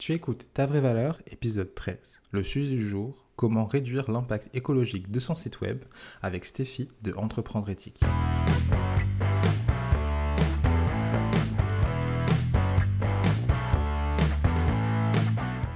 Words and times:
Tu 0.00 0.14
écoutes 0.14 0.48
Ta 0.54 0.64
vraie 0.64 0.80
valeur, 0.80 1.18
épisode 1.30 1.74
13. 1.74 2.22
Le 2.30 2.42
sujet 2.42 2.70
du 2.70 2.88
jour, 2.88 3.26
comment 3.36 3.66
réduire 3.66 4.10
l'impact 4.10 4.48
écologique 4.56 5.10
de 5.10 5.20
son 5.20 5.36
site 5.36 5.60
web 5.60 5.84
avec 6.22 6.46
Stéphie 6.46 6.88
de 7.02 7.12
Entreprendre 7.12 7.68
éthique. 7.68 8.00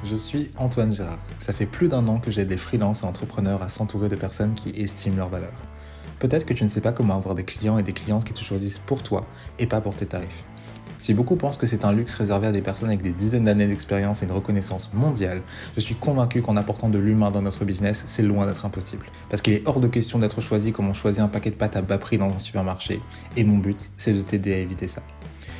Je 0.04 0.17
suis 0.17 0.51
Antoine 0.56 0.95
Gérard. 0.95 1.19
Ça 1.38 1.53
fait 1.53 1.67
plus 1.67 1.88
d'un 1.88 2.09
an 2.09 2.19
que 2.19 2.31
j'aide 2.31 2.49
des 2.49 2.56
freelances 2.56 3.03
et 3.03 3.06
entrepreneurs 3.06 3.61
à 3.61 3.69
s'entourer 3.69 4.09
de 4.09 4.17
personnes 4.17 4.54
qui 4.54 4.71
estiment 4.71 5.17
leur 5.17 5.29
valeur. 5.29 5.53
Peut-être 6.19 6.47
que 6.47 6.54
tu 6.54 6.65
ne 6.65 6.71
sais 6.71 6.81
pas 6.81 6.93
comment 6.93 7.17
avoir 7.17 7.35
des 7.35 7.45
clients 7.45 7.77
et 7.77 7.83
des 7.83 7.93
clientes 7.93 8.25
qui 8.25 8.33
te 8.33 8.41
choisissent 8.41 8.79
pour 8.79 9.03
toi 9.03 9.27
et 9.59 9.67
pas 9.67 9.83
pour 9.83 9.95
tes 9.95 10.06
tarifs. 10.06 10.47
Si 11.04 11.12
beaucoup 11.12 11.36
pensent 11.36 11.58
que 11.58 11.66
c'est 11.66 11.84
un 11.84 11.92
luxe 11.92 12.14
réservé 12.14 12.46
à 12.46 12.50
des 12.50 12.62
personnes 12.62 12.88
avec 12.88 13.02
des 13.02 13.12
dizaines 13.12 13.44
d'années 13.44 13.66
d'expérience 13.66 14.22
et 14.22 14.24
une 14.24 14.32
reconnaissance 14.32 14.90
mondiale, 14.94 15.42
je 15.76 15.80
suis 15.82 15.94
convaincu 15.94 16.40
qu'en 16.40 16.56
apportant 16.56 16.88
de 16.88 16.98
l'humain 16.98 17.30
dans 17.30 17.42
notre 17.42 17.66
business, 17.66 18.04
c'est 18.06 18.22
loin 18.22 18.46
d'être 18.46 18.64
impossible. 18.64 19.04
Parce 19.28 19.42
qu'il 19.42 19.52
est 19.52 19.62
hors 19.66 19.80
de 19.80 19.86
question 19.86 20.18
d'être 20.18 20.40
choisi 20.40 20.72
comme 20.72 20.88
on 20.88 20.95
choisit 20.95 21.20
un 21.20 21.28
paquet 21.28 21.50
de 21.50 21.56
pâtes 21.56 21.76
à 21.76 21.82
bas 21.82 21.98
prix 21.98 22.16
dans 22.16 22.30
un 22.34 22.38
supermarché. 22.38 23.02
Et 23.36 23.45
mon 23.45 23.59
but, 23.59 23.92
c'est 23.98 24.14
de 24.14 24.22
t'aider 24.22 24.54
à 24.54 24.56
éviter 24.56 24.86
ça. 24.86 25.02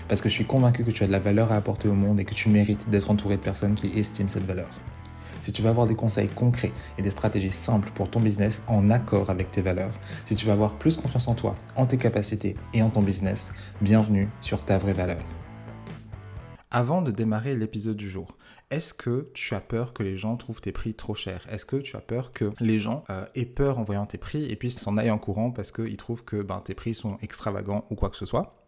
Parce 0.09 0.23
que 0.23 0.31
je 0.31 0.35
suis 0.35 0.47
convaincu 0.47 0.83
que 0.83 0.91
tu 0.91 1.05
as 1.05 1.09
de 1.09 1.13
la 1.13 1.19
valeur 1.19 1.53
à 1.53 1.57
apporter 1.57 1.89
au 1.89 1.95
monde 1.95 2.19
et 2.21 2.25
que 2.25 2.33
tu 2.33 2.49
mérites 2.49 2.89
d'être 2.89 3.11
entouré 3.11 3.37
de 3.37 3.43
personnes 3.43 3.75
qui 3.75 3.99
estiment 3.99 4.31
cette 4.31 4.47
valeur. 4.47 4.71
Si 5.45 5.53
tu 5.53 5.61
veux 5.61 5.69
avoir 5.69 5.87
des 5.87 5.95
conseils 5.95 6.29
concrets 6.29 6.73
et 6.97 7.03
des 7.03 7.11
stratégies 7.11 7.51
simples 7.51 7.91
pour 7.95 8.11
ton 8.11 8.19
business 8.19 8.63
en 8.67 8.89
accord 8.89 9.29
avec 9.29 9.51
tes 9.51 9.61
valeurs, 9.61 9.93
si 10.25 10.35
tu 10.37 10.47
veux 10.47 10.53
avoir 10.53 10.79
plus 10.79 10.97
confiance 10.97 11.29
en 11.29 11.35
toi, 11.35 11.55
en 11.77 11.85
tes 11.85 11.99
capacités 11.99 12.57
et 12.73 12.83
en 12.83 12.89
ton 12.89 13.03
business, 13.03 13.53
bienvenue 13.83 14.31
sur 14.41 14.65
ta 14.65 14.79
vraie 14.79 14.95
valeur. 14.95 15.23
Avant 16.71 17.03
de 17.03 17.11
démarrer 17.11 17.57
l'épisode 17.57 17.95
du 17.95 18.09
jour, 18.09 18.39
est-ce 18.71 18.95
que 18.95 19.29
tu 19.35 19.55
as 19.55 19.61
peur 19.61 19.93
que 19.93 20.03
les 20.03 20.17
gens 20.17 20.39
trouvent 20.39 20.63
tes 20.63 20.73
prix 20.73 20.95
trop 20.95 21.15
chers? 21.15 21.47
Est-ce 21.53 21.67
que 21.67 21.77
tu 21.77 21.95
as 21.95 22.01
peur 22.01 22.33
que 22.33 22.51
les 22.61 22.79
gens 22.79 23.05
euh, 23.11 23.27
aient 23.35 23.45
peur 23.45 23.79
en 23.79 23.83
voyant 23.83 24.07
tes 24.07 24.17
prix 24.17 24.47
et 24.47 24.57
puis 24.57 24.71
s'en 24.71 24.97
aillent 24.97 25.11
en 25.11 25.19
courant 25.19 25.51
parce 25.51 25.73
qu'ils 25.73 25.99
trouvent 25.99 26.25
que 26.25 26.41
ben, 26.41 26.63
tes 26.65 26.73
prix 26.73 26.95
sont 26.95 27.19
extravagants 27.21 27.85
ou 27.91 27.97
quoi 27.97 28.09
que 28.09 28.17
ce 28.17 28.25
soit? 28.25 28.64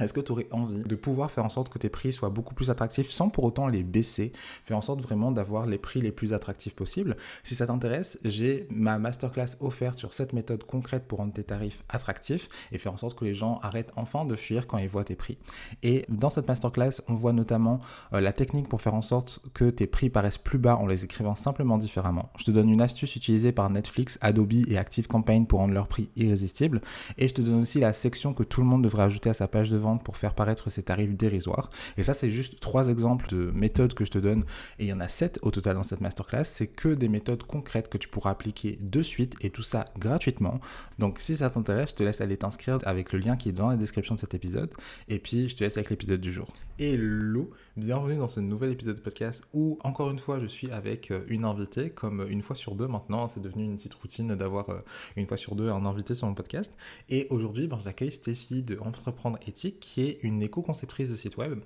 Est-ce 0.00 0.12
que 0.12 0.20
tu 0.20 0.32
aurais 0.32 0.48
envie 0.50 0.82
de 0.82 0.96
pouvoir 0.96 1.30
faire 1.30 1.44
en 1.44 1.48
sorte 1.48 1.68
que 1.68 1.78
tes 1.78 1.88
prix 1.88 2.12
soient 2.12 2.30
beaucoup 2.30 2.54
plus 2.54 2.70
attractifs 2.70 3.10
sans 3.10 3.28
pour 3.28 3.44
autant 3.44 3.66
les 3.66 3.82
baisser? 3.82 4.32
Faire 4.64 4.76
en 4.76 4.82
sorte 4.82 5.00
vraiment 5.00 5.32
d'avoir 5.32 5.66
les 5.66 5.78
prix 5.78 6.00
les 6.00 6.12
plus 6.12 6.32
attractifs 6.32 6.74
possibles. 6.74 7.16
Si 7.42 7.54
ça 7.54 7.66
t'intéresse, 7.66 8.18
j'ai 8.24 8.66
ma 8.70 8.98
masterclass 8.98 9.56
offerte 9.60 9.98
sur 9.98 10.12
cette 10.12 10.32
méthode 10.32 10.64
concrète 10.64 11.04
pour 11.06 11.18
rendre 11.18 11.32
tes 11.32 11.44
tarifs 11.44 11.82
attractifs 11.88 12.48
et 12.72 12.78
faire 12.78 12.92
en 12.92 12.96
sorte 12.96 13.18
que 13.18 13.24
les 13.24 13.34
gens 13.34 13.58
arrêtent 13.62 13.92
enfin 13.96 14.24
de 14.24 14.36
fuir 14.36 14.66
quand 14.66 14.78
ils 14.78 14.88
voient 14.88 15.04
tes 15.04 15.16
prix. 15.16 15.38
Et 15.82 16.04
dans 16.08 16.30
cette 16.30 16.48
masterclass, 16.48 17.00
on 17.08 17.14
voit 17.14 17.32
notamment 17.32 17.80
euh, 18.12 18.20
la 18.20 18.32
technique 18.32 18.68
pour 18.68 18.80
faire 18.80 18.94
en 18.94 19.02
sorte 19.02 19.40
que 19.54 19.70
tes 19.70 19.86
prix 19.86 20.10
paraissent 20.10 20.38
plus 20.38 20.58
bas 20.58 20.76
en 20.76 20.86
les 20.86 21.04
écrivant 21.04 21.34
simplement 21.34 21.78
différemment. 21.78 22.30
Je 22.38 22.44
te 22.44 22.50
donne 22.50 22.68
une 22.68 22.80
astuce 22.80 23.16
utilisée 23.16 23.52
par 23.52 23.70
Netflix, 23.70 24.18
Adobe 24.20 24.48
et 24.68 24.78
ActiveCampaign 24.78 25.46
pour 25.46 25.60
rendre 25.60 25.74
leurs 25.74 25.88
prix 25.88 26.10
irrésistibles. 26.16 26.80
Et 27.18 27.28
je 27.28 27.34
te 27.34 27.42
donne 27.42 27.60
aussi 27.60 27.80
la 27.80 27.92
section 27.92 28.32
que 28.34 28.42
tout 28.42 28.60
le 28.60 28.66
monde 28.66 28.82
devrait 28.82 29.02
ajouter 29.02 29.30
à 29.30 29.34
sa 29.34 29.48
page 29.48 29.70
de 29.70 29.76
vente 29.76 29.87
pour 29.96 30.16
faire 30.16 30.34
paraître 30.34 30.70
ces 30.70 30.82
tarifs 30.82 31.16
dérisoires. 31.16 31.70
Et 31.96 32.02
ça, 32.02 32.12
c'est 32.12 32.30
juste 32.30 32.60
trois 32.60 32.88
exemples 32.88 33.28
de 33.28 33.50
méthodes 33.52 33.94
que 33.94 34.04
je 34.04 34.10
te 34.10 34.18
donne. 34.18 34.44
Et 34.78 34.84
il 34.84 34.88
y 34.88 34.92
en 34.92 35.00
a 35.00 35.08
sept 35.08 35.38
au 35.42 35.50
total 35.50 35.76
dans 35.76 35.82
cette 35.82 36.00
masterclass. 36.00 36.44
C'est 36.44 36.66
que 36.66 36.88
des 36.88 37.08
méthodes 37.08 37.42
concrètes 37.44 37.88
que 37.88 37.98
tu 37.98 38.08
pourras 38.08 38.30
appliquer 38.30 38.78
de 38.80 39.02
suite 39.02 39.34
et 39.40 39.50
tout 39.50 39.62
ça 39.62 39.84
gratuitement. 39.98 40.60
Donc, 40.98 41.18
si 41.18 41.36
ça 41.36 41.48
t'intéresse, 41.48 41.90
je 41.90 41.94
te 41.96 42.02
laisse 42.02 42.20
aller 42.20 42.36
t'inscrire 42.36 42.78
avec 42.84 43.12
le 43.12 43.18
lien 43.20 43.36
qui 43.36 43.48
est 43.48 43.52
dans 43.52 43.70
la 43.70 43.76
description 43.76 44.14
de 44.14 44.20
cet 44.20 44.34
épisode. 44.34 44.70
Et 45.08 45.18
puis, 45.18 45.48
je 45.48 45.56
te 45.56 45.64
laisse 45.64 45.76
avec 45.76 45.90
l'épisode 45.90 46.20
du 46.20 46.32
jour. 46.32 46.48
Hello, 46.78 47.50
bienvenue 47.76 48.18
dans 48.18 48.28
ce 48.28 48.40
nouvel 48.40 48.72
épisode 48.72 48.96
de 48.96 49.00
podcast 49.00 49.42
où, 49.52 49.78
encore 49.82 50.10
une 50.10 50.18
fois, 50.18 50.38
je 50.38 50.46
suis 50.46 50.70
avec 50.70 51.10
euh, 51.10 51.24
une 51.28 51.44
invitée, 51.44 51.90
comme 51.90 52.26
une 52.28 52.42
fois 52.42 52.54
sur 52.54 52.74
deux 52.74 52.86
maintenant. 52.86 53.28
C'est 53.28 53.40
devenu 53.40 53.64
une 53.64 53.76
petite 53.76 53.94
routine 53.94 54.34
d'avoir 54.36 54.70
euh, 54.70 54.78
une 55.16 55.26
fois 55.26 55.36
sur 55.36 55.56
deux 55.56 55.68
un 55.68 55.84
invité 55.86 56.14
sur 56.14 56.28
mon 56.28 56.34
podcast. 56.34 56.74
Et 57.08 57.26
aujourd'hui, 57.30 57.66
ben, 57.66 57.78
j'accueille 57.82 58.12
Stéphie 58.12 58.62
de 58.62 58.78
Entreprendre 58.78 59.38
Éthique 59.46 59.77
qui 59.80 60.02
est 60.02 60.18
une 60.22 60.42
éco-conceptrice 60.42 61.10
de 61.10 61.16
site 61.16 61.36
web 61.36 61.60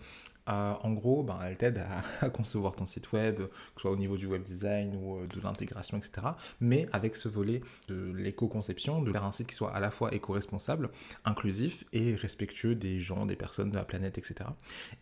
euh, 0.49 0.75
en 0.83 0.93
gros, 0.93 1.23
ben, 1.23 1.39
elle 1.45 1.57
t'aide 1.57 1.83
à, 2.21 2.31
concevoir 2.31 2.75
ton 2.75 2.87
site 2.87 3.13
web, 3.13 3.37
que 3.37 3.43
ce 3.77 3.83
soit 3.83 3.91
au 3.91 3.97
niveau 3.97 4.17
du 4.17 4.27
web 4.27 4.43
design 4.43 4.97
ou 4.97 5.17
euh, 5.19 5.27
de 5.27 5.41
l'intégration, 5.41 5.99
etc. 5.99 6.29
Mais 6.61 6.89
avec 6.93 7.17
ce 7.17 7.29
volet 7.29 7.61
de 7.89 8.13
l'éco-conception, 8.13 9.03
de 9.03 9.13
faire 9.13 9.25
un 9.25 9.33
site 9.33 9.47
qui 9.47 9.55
soit 9.55 9.75
à 9.75 9.81
la 9.81 9.91
fois 9.91 10.15
éco-responsable, 10.15 10.91
inclusif 11.25 11.85
et 11.93 12.15
respectueux 12.15 12.75
des 12.75 12.99
gens, 12.99 13.27
des 13.27 13.37
personnes, 13.37 13.71
de 13.71 13.77
la 13.77 13.85
planète, 13.85 14.19
etc. 14.19 14.51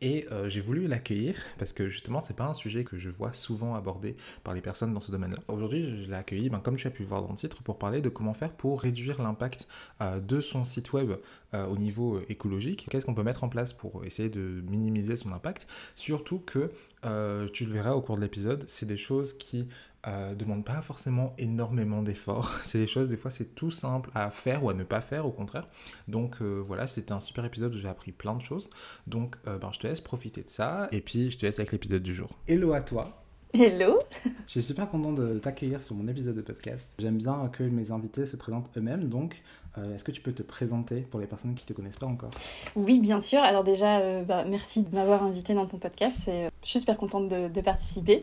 Et 0.00 0.26
euh, 0.30 0.48
j'ai 0.48 0.60
voulu 0.60 0.86
l'accueillir 0.86 1.36
parce 1.58 1.72
que 1.72 1.88
justement, 1.88 2.20
c'est 2.20 2.36
pas 2.36 2.46
un 2.46 2.54
sujet 2.54 2.84
que 2.84 2.98
je 2.98 3.08
vois 3.08 3.32
souvent 3.32 3.74
abordé 3.74 4.16
par 4.44 4.54
les 4.54 4.60
personnes 4.60 4.92
dans 4.92 5.00
ce 5.00 5.10
domaine-là. 5.10 5.38
Aujourd'hui, 5.48 6.02
je 6.02 6.10
l'ai 6.10 6.16
accueilli, 6.16 6.50
ben, 6.50 6.58
comme 6.58 6.76
tu 6.76 6.86
as 6.86 6.90
pu 6.90 7.02
voir 7.02 7.22
dans 7.22 7.30
le 7.30 7.36
titre, 7.36 7.62
pour 7.62 7.78
parler 7.78 8.00
de 8.02 8.08
comment 8.08 8.34
faire 8.34 8.52
pour 8.52 8.82
réduire 8.82 9.22
l'impact 9.22 9.68
de 10.00 10.40
son 10.40 10.64
site 10.64 10.92
web 10.92 11.12
au 11.52 11.76
niveau 11.76 12.20
écologique. 12.28 12.86
Qu'est-ce 12.90 13.06
qu'on 13.06 13.14
peut 13.14 13.22
mettre 13.22 13.44
en 13.44 13.48
place 13.48 13.72
pour 13.72 14.04
essayer 14.04 14.28
de 14.28 14.62
minimiser 14.68 15.16
son 15.16 15.29
impact. 15.32 15.66
Surtout 15.94 16.38
que, 16.38 16.70
euh, 17.04 17.48
tu 17.52 17.64
le 17.64 17.72
verras 17.72 17.92
au 17.92 18.00
cours 18.00 18.16
de 18.16 18.22
l'épisode, 18.22 18.64
c'est 18.68 18.86
des 18.86 18.96
choses 18.96 19.32
qui 19.32 19.68
euh, 20.06 20.34
demandent 20.34 20.64
pas 20.64 20.82
forcément 20.82 21.34
énormément 21.38 22.02
d'efforts. 22.02 22.50
C'est 22.62 22.78
des 22.78 22.86
choses, 22.86 23.08
des 23.08 23.16
fois, 23.16 23.30
c'est 23.30 23.54
tout 23.54 23.70
simple 23.70 24.10
à 24.14 24.30
faire 24.30 24.64
ou 24.64 24.70
à 24.70 24.74
ne 24.74 24.84
pas 24.84 25.00
faire, 25.00 25.26
au 25.26 25.30
contraire. 25.30 25.68
Donc 26.08 26.36
euh, 26.40 26.62
voilà, 26.66 26.86
c'était 26.86 27.12
un 27.12 27.20
super 27.20 27.44
épisode 27.44 27.74
où 27.74 27.78
j'ai 27.78 27.88
appris 27.88 28.12
plein 28.12 28.34
de 28.34 28.40
choses. 28.40 28.70
Donc 29.06 29.36
ben, 29.44 29.70
je 29.72 29.78
te 29.78 29.86
laisse 29.86 30.00
profiter 30.00 30.42
de 30.42 30.50
ça. 30.50 30.88
Et 30.92 31.00
puis, 31.00 31.30
je 31.30 31.38
te 31.38 31.46
laisse 31.46 31.58
avec 31.58 31.72
l'épisode 31.72 32.02
du 32.02 32.14
jour. 32.14 32.30
Hello 32.48 32.72
à 32.72 32.80
toi. 32.80 33.19
Hello 33.52 33.98
Je 34.46 34.52
suis 34.52 34.62
super 34.62 34.88
content 34.88 35.12
de 35.12 35.40
t'accueillir 35.40 35.82
sur 35.82 35.96
mon 35.96 36.06
épisode 36.06 36.36
de 36.36 36.40
podcast. 36.40 36.88
J'aime 37.00 37.18
bien 37.18 37.50
que 37.52 37.64
mes 37.64 37.90
invités 37.90 38.24
se 38.24 38.36
présentent 38.36 38.70
eux-mêmes, 38.76 39.08
donc 39.08 39.42
euh, 39.76 39.96
est-ce 39.96 40.04
que 40.04 40.12
tu 40.12 40.20
peux 40.20 40.32
te 40.32 40.42
présenter 40.42 41.00
pour 41.00 41.18
les 41.18 41.26
personnes 41.26 41.54
qui 41.54 41.64
ne 41.64 41.68
te 41.68 41.72
connaissent 41.72 41.98
pas 41.98 42.06
encore? 42.06 42.30
Oui, 42.76 43.00
bien 43.00 43.20
sûr. 43.20 43.40
Alors 43.40 43.64
déjà, 43.64 43.98
euh, 43.98 44.22
bah, 44.22 44.44
merci 44.46 44.82
de 44.82 44.94
m'avoir 44.94 45.24
invité 45.24 45.54
dans 45.54 45.66
ton 45.66 45.78
podcast. 45.78 46.28
Euh, 46.28 46.48
je 46.62 46.68
suis 46.68 46.80
super 46.80 46.96
contente 46.96 47.28
de, 47.28 47.60
participer. 47.60 48.22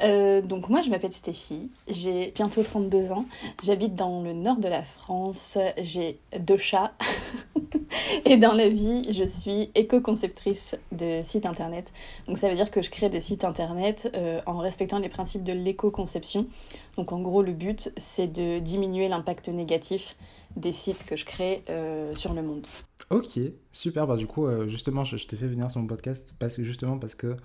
donc 0.00 0.68
moi, 0.68 0.82
je 0.82 0.90
m'appelle 0.90 1.12
Stéphie, 1.12 1.70
j'ai 1.86 2.32
bientôt 2.34 2.62
32 2.62 3.12
ans, 3.12 3.26
j'habite 3.62 3.94
dans 3.94 4.22
le 4.22 4.32
nord 4.32 4.56
de 4.56 4.68
la 4.68 4.82
France, 4.82 5.56
j'ai 5.78 6.18
deux 6.40 6.56
chats. 6.56 6.92
Et 8.24 8.36
dans 8.36 8.52
la 8.52 8.68
vie, 8.68 9.12
je 9.12 9.24
suis 9.24 9.70
éco-conceptrice 9.74 10.76
de 10.92 11.20
sites 11.22 11.46
internet. 11.46 11.92
Donc 12.26 12.38
ça 12.38 12.48
veut 12.48 12.54
dire 12.54 12.70
que 12.70 12.82
je 12.82 12.90
crée 12.90 13.08
des 13.08 13.20
sites 13.20 13.44
internet 13.44 14.10
euh, 14.14 14.40
en 14.46 14.58
respectant 14.58 14.98
les 14.98 15.08
principes 15.08 15.44
de 15.44 15.52
l'éco-conception. 15.52 16.46
Donc 16.96 17.12
en 17.12 17.20
gros, 17.20 17.42
le 17.42 17.52
but, 17.52 17.92
c'est 17.96 18.28
de 18.28 18.58
diminuer 18.58 19.08
l'impact 19.08 19.48
négatif 19.48 20.16
des 20.56 20.72
sites 20.72 21.04
que 21.04 21.16
je 21.16 21.24
crée 21.24 21.64
euh, 21.68 22.14
sur 22.14 22.32
le 22.32 22.42
monde. 22.42 22.66
Ok, 23.10 23.38
super. 23.72 24.06
Bah, 24.06 24.16
du 24.16 24.26
coup, 24.26 24.46
euh, 24.46 24.68
justement, 24.68 25.04
je, 25.04 25.16
je 25.16 25.26
t'ai 25.26 25.36
fait 25.36 25.48
venir 25.48 25.70
sur 25.70 25.80
mon 25.80 25.86
podcast 25.86 26.34
parce 26.38 26.56
que, 26.56 26.64
justement 26.64 26.98
parce 26.98 27.14
que 27.14 27.36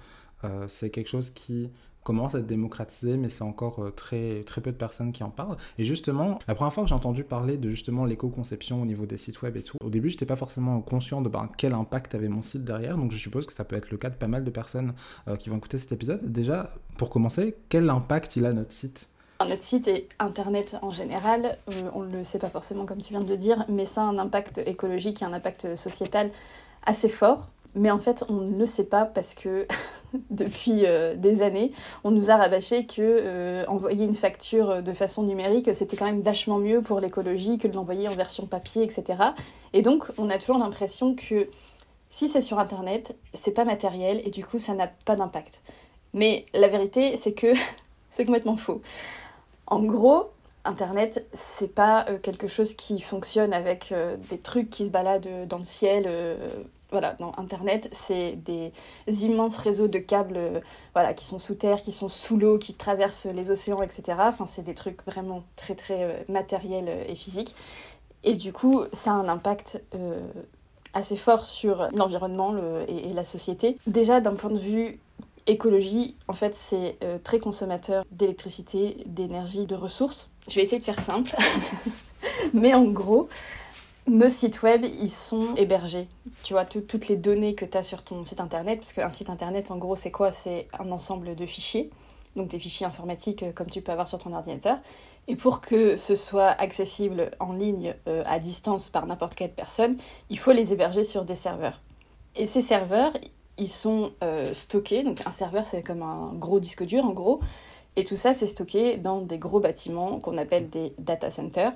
c'est 0.68 0.90
quelque 0.90 1.10
chose 1.10 1.32
qui 1.32 1.70
commence 2.04 2.36
à 2.36 2.40
être 2.40 2.48
démocratisé, 2.48 3.18
mais 3.18 3.30
c'est 3.30 3.44
encore 3.44 3.84
euh, 3.84 3.92
très, 3.92 4.44
très 4.44 4.62
peu 4.62 4.72
de 4.72 4.78
personnes 4.78 5.12
qui 5.12 5.24
en 5.24 5.30
parlent. 5.30 5.58
Et 5.78 5.86
justement, 5.86 6.40
la 6.48 6.56
première 6.56 6.74
fois 6.74 6.84
que 6.84 6.90
j'ai 6.90 6.96
entendu 6.96 7.24
parler 7.24 7.58
de 7.58 7.70
justement 7.70 8.06
l'éco-conception 8.06 8.82
au 8.82 8.86
niveau 8.86 9.06
des 9.06 9.18
sites 9.18 9.42
web 9.42 9.58
et 9.58 9.64
tout, 9.64 9.78
au 9.84 9.90
début, 9.90 10.10
j'étais 10.10 10.26
pas 10.26 10.36
forcément 10.36 10.82
conscient 10.82 11.22
de 11.22 11.30
ben, 11.30 11.50
quel 11.58 11.74
impact 11.74 12.16
avait 12.16 12.30
mon 12.30 12.42
site 12.42 12.64
derrière, 12.64 12.98
donc 12.98 13.12
je 13.12 13.18
suppose 13.18 13.46
que 13.46 13.54
ça 13.54 13.64
peut 13.64 13.76
être 13.76 13.92
le 13.92 13.98
cas 13.98 14.10
de 14.10 14.16
pas 14.16 14.28
mal 14.28 14.44
de 14.44 14.52
personnes 14.52 14.94
euh, 15.28 15.36
qui 15.36 15.50
vont 15.50 15.58
écouter 15.58 15.78
cet 15.78 15.92
épisode. 15.92 16.32
Déjà, 16.32 16.74
pour 16.98 17.10
commencer, 17.10 17.56
quel 17.70 17.90
impact 17.90 18.36
il 18.36 18.46
a 18.46 18.54
notre 18.54 18.72
site? 18.72 19.10
Notre 19.48 19.64
site 19.64 19.88
et 19.88 20.10
Internet 20.20 20.78
en 20.82 20.92
général, 20.92 21.58
euh, 21.70 21.90
on 21.94 22.04
ne 22.04 22.12
le 22.12 22.24
sait 22.26 22.40
pas 22.40 22.50
forcément 22.50 22.86
comme 22.86 23.02
tu 23.02 23.14
viens 23.14 23.24
de 23.24 23.30
le 23.30 23.38
dire, 23.38 23.64
mais 23.70 23.86
ça 23.86 24.02
a 24.02 24.06
un 24.06 24.18
impact 24.18 24.58
écologique 24.58 25.22
et 25.22 25.26
un 25.26 25.32
impact 25.34 25.76
sociétal 25.76 26.32
assez 26.86 27.08
fort. 27.08 27.48
Mais 27.76 27.92
en 27.92 28.00
fait, 28.00 28.24
on 28.30 28.42
ne 28.42 28.58
le 28.58 28.66
sait 28.66 28.86
pas 28.86 29.06
parce 29.06 29.34
que 29.34 29.68
depuis 30.30 30.86
euh, 30.86 31.16
des 31.16 31.42
années, 31.42 31.72
on 32.04 32.12
nous 32.12 32.32
a 32.32 32.38
rabâché 32.38 32.86
que 32.86 32.96
euh, 33.00 33.66
envoyer 33.68 34.06
une 34.06 34.16
facture 34.16 34.82
de 34.82 34.94
façon 34.94 35.24
numérique, 35.24 35.74
c'était 35.74 35.98
quand 35.98 36.06
même 36.06 36.22
vachement 36.22 36.58
mieux 36.58 36.82
pour 36.82 37.00
l'écologie 37.00 37.58
que 37.58 37.68
de 37.68 37.76
l'envoyer 37.76 38.08
en 38.08 38.14
version 38.14 38.46
papier, 38.46 38.84
etc. 38.84 39.24
Et 39.74 39.82
donc, 39.82 40.06
on 40.18 40.30
a 40.30 40.38
toujours 40.38 40.58
l'impression 40.58 41.16
que 41.16 41.48
si 42.10 42.28
c'est 42.28 42.42
sur 42.42 42.58
Internet, 42.58 43.16
c'est 43.34 43.54
pas 43.54 43.66
matériel 43.66 44.22
et 44.26 44.32
du 44.32 44.44
coup, 44.44 44.58
ça 44.58 44.74
n'a 44.74 44.88
pas 44.88 45.16
d'impact. 45.16 45.62
Mais 46.14 46.46
la 46.54 46.68
vérité, 46.68 47.16
c'est 47.18 47.34
que 47.34 47.54
c'est 48.10 48.26
complètement 48.26 48.56
faux. 48.56 48.82
En 49.68 49.84
gros, 49.84 50.32
Internet, 50.66 51.28
c'est 51.34 51.74
pas 51.74 52.06
euh, 52.10 52.18
quelque 52.18 52.48
chose 52.48 52.74
qui 52.74 53.00
fonctionne 53.00 53.54
avec 53.54 53.94
des 54.32 54.40
trucs 54.40 54.72
qui 54.72 54.86
se 54.86 54.90
baladent 54.90 55.48
dans 55.48 55.60
le 55.60 55.64
ciel 55.64 56.10
voilà, 56.92 57.14
dans 57.20 57.34
Internet, 57.38 57.90
c'est 57.92 58.36
des 58.36 58.72
immenses 59.08 59.58
réseaux 59.58 59.88
de 59.88 60.00
câbles 60.00 60.38
euh, 60.38 60.60
voilà, 60.94 61.14
qui 61.14 61.26
sont 61.26 61.40
sous 61.40 61.56
terre, 61.56 61.82
qui 61.82 61.92
sont 61.92 62.10
sous 62.10 62.38
l'eau, 62.38 62.58
qui 62.58 62.74
traversent 62.74 63.26
les 63.28 63.52
océans, 63.52 63.82
etc. 63.82 64.18
Enfin, 64.20 64.46
c'est 64.48 64.64
des 64.64 64.74
trucs 64.74 65.04
vraiment 65.06 65.44
très 65.56 65.76
très 65.76 66.04
euh, 66.04 66.14
matériels 66.30 66.90
euh, 66.90 67.04
et 67.08 67.16
physiques. 67.16 67.54
Et 68.24 68.34
du 68.34 68.52
coup, 68.52 68.84
ça 68.92 69.12
a 69.12 69.14
un 69.14 69.30
impact 69.30 69.82
assez 70.94 71.16
fort 71.16 71.46
sur 71.46 71.88
l'environnement 71.96 72.54
et, 72.86 73.14
la 73.14 73.24
société. 73.24 73.78
Déjà, 73.88 74.20
d'un 74.20 74.36
point 74.36 74.50
de 74.50 74.60
vue 74.60 75.00
écologie, 75.48 76.18
en 76.28 76.34
fait, 76.34 76.54
c'est 76.54 76.98
très 77.24 77.40
consommateur 77.40 78.04
d'électricité, 78.12 78.98
d'énergie, 79.06 79.66
de 79.68 79.76
ressources. 79.76 80.28
Je 80.50 80.56
vais 80.56 80.64
essayer 80.64 80.80
de 80.80 80.84
faire 80.84 81.00
simple. 81.00 81.34
Mais 82.54 82.74
en 82.74 82.84
gros, 82.92 83.30
nos 84.08 84.30
sites 84.30 84.64
web, 84.64 84.84
ils 84.84 85.10
sont 85.10 85.56
hébergés. 85.56 86.08
Tu 86.44 86.54
vois, 86.54 86.66
toutes 86.66 87.08
les 87.08 87.16
données 87.16 87.56
que 87.56 87.66
tu 87.66 87.78
as 87.78 87.84
sur 87.84 88.04
ton 88.04 88.26
site 88.26 88.40
internet, 88.40 88.80
parce 88.80 88.94
qu'un 88.94 89.10
site 89.10 89.30
internet, 89.30 89.72
en 89.72 89.78
gros, 89.78 89.96
c'est 89.96 90.12
quoi? 90.12 90.32
C'est 90.32 90.68
un 90.80 90.92
ensemble 90.92 91.36
de 91.36 91.46
fichiers, 91.46 91.90
donc 92.36 92.50
des 92.50 92.60
fichiers 92.60 92.86
informatiques 92.86 93.44
euh, 93.44 93.52
comme 93.52 93.68
tu 93.68 93.82
peux 93.82 93.92
avoir 93.92 94.08
sur 94.08 94.20
ton 94.20 94.34
ordinateur. 94.34 94.78
Et 95.28 95.36
pour 95.36 95.62
que 95.62 95.96
ce 95.96 96.16
soit 96.16 96.50
accessible 96.50 97.32
en 97.40 97.54
ligne 97.54 97.94
euh, 98.08 98.24
à 98.26 98.40
distance 98.40 98.90
par 98.90 99.06
n'importe 99.06 99.36
quelle 99.36 99.54
personne, 99.54 99.96
il 100.30 100.40
faut 100.40 100.52
les 100.52 100.74
héberger 100.74 101.04
sur 101.04 101.24
des 101.24 101.36
serveurs. 101.36 101.82
Et 102.36 102.48
ces 102.48 102.62
serveurs, 102.62 103.14
ils 103.60 103.70
sont 103.70 104.12
euh, 104.24 104.54
stockés. 104.54 105.04
Donc 105.04 105.22
un 105.26 105.32
serveur, 105.32 105.66
c'est 105.66 105.84
comme 105.84 106.02
un 106.02 106.34
gros 106.34 106.60
disque 106.60 106.84
dur, 106.84 107.06
en 107.06 107.14
gros. 107.14 107.42
Et 107.96 108.06
tout 108.06 108.16
ça, 108.16 108.34
c'est 108.34 108.48
stocké 108.48 108.98
dans 108.98 109.22
des 109.22 109.38
gros 109.38 109.60
bâtiments 109.60 110.20
qu'on 110.20 110.38
appelle 110.38 110.70
des 110.70 110.94
data 110.98 111.30
centers. 111.30 111.74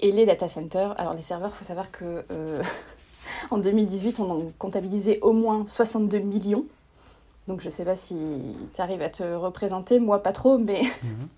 Et 0.00 0.12
les 0.12 0.26
data 0.26 0.48
centers, 0.48 0.98
alors 0.98 1.14
les 1.14 1.22
serveurs, 1.22 1.50
il 1.54 1.58
faut 1.58 1.64
savoir 1.66 1.90
que 1.90 2.24
euh, 2.32 2.62
en 3.50 3.58
2018, 3.58 4.18
on 4.20 4.30
en 4.30 4.42
comptabilisait 4.58 5.20
au 5.20 5.32
moins 5.32 5.64
62 5.66 6.18
millions. 6.18 6.64
Donc 7.48 7.60
je 7.60 7.66
ne 7.66 7.70
sais 7.70 7.84
pas 7.84 7.96
si 7.96 8.16
tu 8.74 8.80
arrives 8.80 9.02
à 9.02 9.10
te 9.10 9.22
représenter, 9.22 9.98
moi 9.98 10.22
pas 10.22 10.32
trop, 10.32 10.56
mais 10.56 10.82
mhm. 11.02 11.28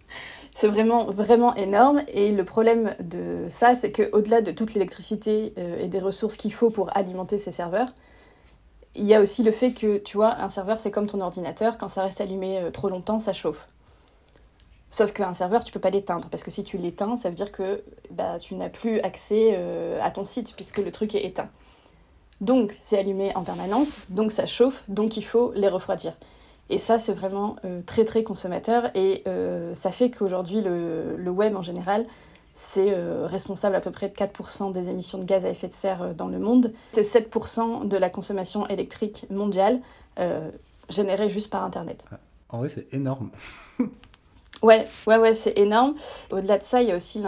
c'est 0.54 0.68
vraiment, 0.68 1.06
vraiment 1.06 1.54
énorme. 1.56 2.02
Et 2.08 2.30
le 2.30 2.44
problème 2.44 2.94
de 3.00 3.46
ça, 3.48 3.74
c'est 3.74 3.90
qu'au-delà 3.90 4.42
de 4.42 4.52
toute 4.52 4.74
l'électricité 4.74 5.52
euh, 5.58 5.82
et 5.82 5.88
des 5.88 6.00
ressources 6.00 6.36
qu'il 6.36 6.52
faut 6.52 6.70
pour 6.70 6.96
alimenter 6.96 7.38
ces 7.38 7.50
serveurs, 7.50 7.88
il 8.94 9.04
y 9.04 9.14
a 9.14 9.20
aussi 9.20 9.42
le 9.42 9.52
fait 9.52 9.72
que, 9.72 9.98
tu 9.98 10.16
vois, 10.16 10.36
un 10.36 10.48
serveur, 10.48 10.78
c'est 10.78 10.90
comme 10.90 11.06
ton 11.06 11.20
ordinateur, 11.20 11.78
quand 11.78 11.88
ça 11.88 12.02
reste 12.02 12.20
allumé 12.20 12.58
euh, 12.58 12.70
trop 12.70 12.90
longtemps, 12.90 13.18
ça 13.18 13.32
chauffe. 13.32 13.66
Sauf 14.92 15.14
qu'un 15.14 15.32
serveur, 15.32 15.64
tu 15.64 15.72
peux 15.72 15.80
pas 15.80 15.88
l'éteindre, 15.88 16.28
parce 16.30 16.42
que 16.44 16.50
si 16.50 16.64
tu 16.64 16.76
l'éteins, 16.76 17.16
ça 17.16 17.30
veut 17.30 17.34
dire 17.34 17.50
que 17.50 17.82
bah, 18.10 18.38
tu 18.38 18.54
n'as 18.54 18.68
plus 18.68 19.00
accès 19.00 19.52
euh, 19.54 19.98
à 20.02 20.10
ton 20.10 20.26
site, 20.26 20.54
puisque 20.54 20.78
le 20.78 20.92
truc 20.92 21.14
est 21.14 21.24
éteint. 21.24 21.48
Donc, 22.42 22.76
c'est 22.78 22.98
allumé 22.98 23.34
en 23.34 23.42
permanence, 23.42 23.96
donc 24.10 24.32
ça 24.32 24.44
chauffe, 24.44 24.84
donc 24.88 25.16
il 25.16 25.24
faut 25.24 25.50
les 25.54 25.68
refroidir. 25.68 26.12
Et 26.68 26.76
ça, 26.76 26.98
c'est 26.98 27.14
vraiment 27.14 27.56
euh, 27.64 27.80
très 27.86 28.04
très 28.04 28.22
consommateur, 28.22 28.90
et 28.94 29.22
euh, 29.26 29.74
ça 29.74 29.90
fait 29.90 30.10
qu'aujourd'hui, 30.10 30.60
le, 30.60 31.16
le, 31.16 31.30
web 31.30 31.56
en 31.56 31.62
général, 31.62 32.04
c'est 32.54 32.94
responsable 33.24 33.76
à 33.76 33.80
peu 33.80 33.90
près 33.90 34.10
de 34.10 34.14
4% 34.14 34.72
des 34.72 34.90
émissions 34.90 35.16
de 35.16 35.24
gaz 35.24 35.46
à 35.46 35.48
effet 35.48 35.68
de 35.68 35.72
serre 35.72 36.14
dans 36.14 36.28
le 36.28 36.38
monde. 36.38 36.74
C'est 36.90 37.00
7% 37.00 37.88
de 37.88 37.96
la 37.96 38.10
consommation 38.10 38.66
électrique 38.66 39.24
mondiale 39.30 39.80
générée 40.90 41.30
juste 41.30 41.48
par 41.48 41.64
Internet. 41.64 42.04
En 42.50 42.58
vrai, 42.58 42.68
c'est 42.68 42.92
énorme. 42.92 43.30
Ouais, 44.62 44.86
ouais, 45.08 45.16
ouais, 45.16 45.34
c'est 45.34 45.58
énorme. 45.58 45.94
Au-delà 46.30 46.56
de 46.56 46.62
ça, 46.62 46.82
il 46.82 46.88
y 46.88 46.92
a 46.92 46.96
aussi 46.96 47.20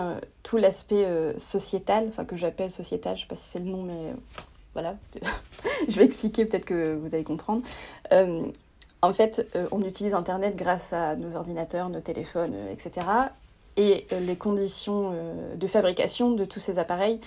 tout 0.45 0.57
l'aspect 0.57 1.05
euh, 1.05 1.37
sociétal, 1.37 2.07
enfin 2.09 2.25
que 2.25 2.37
j'appelle 2.37 2.71
sociétal, 2.71 3.17
je 3.17 3.23
sais 3.23 3.27
pas 3.27 3.35
si 3.35 3.45
c'est 3.45 3.59
le 3.59 3.65
nom, 3.65 3.83
mais 3.83 3.93
euh, 3.93 4.13
voilà. 4.73 4.95
je 5.89 5.99
vais 5.99 6.05
expliquer, 6.05 6.45
peut-être 6.45 6.65
que 6.65 6.95
vous 6.95 7.13
allez 7.13 7.25
comprendre. 7.25 7.63
Euh, 8.13 8.45
en 9.03 9.13
fait, 9.13 9.47
on 9.71 9.83
utilise 9.83 10.15
Internet 10.15 10.57
grâce 10.57 10.95
à 10.95 11.15
nos 11.17 11.37
ordinateurs, 11.37 11.91
nos 11.91 12.01
téléphones, 12.01 12.55
etc. 12.71 13.07
Et 13.77 14.07
les 14.11 14.37
conditions 14.37 15.13
de 15.55 15.67
fabrication 15.67 16.31
de 16.31 16.47
tous 16.47 16.61
ces 16.61 16.79
appareils, 16.79 17.21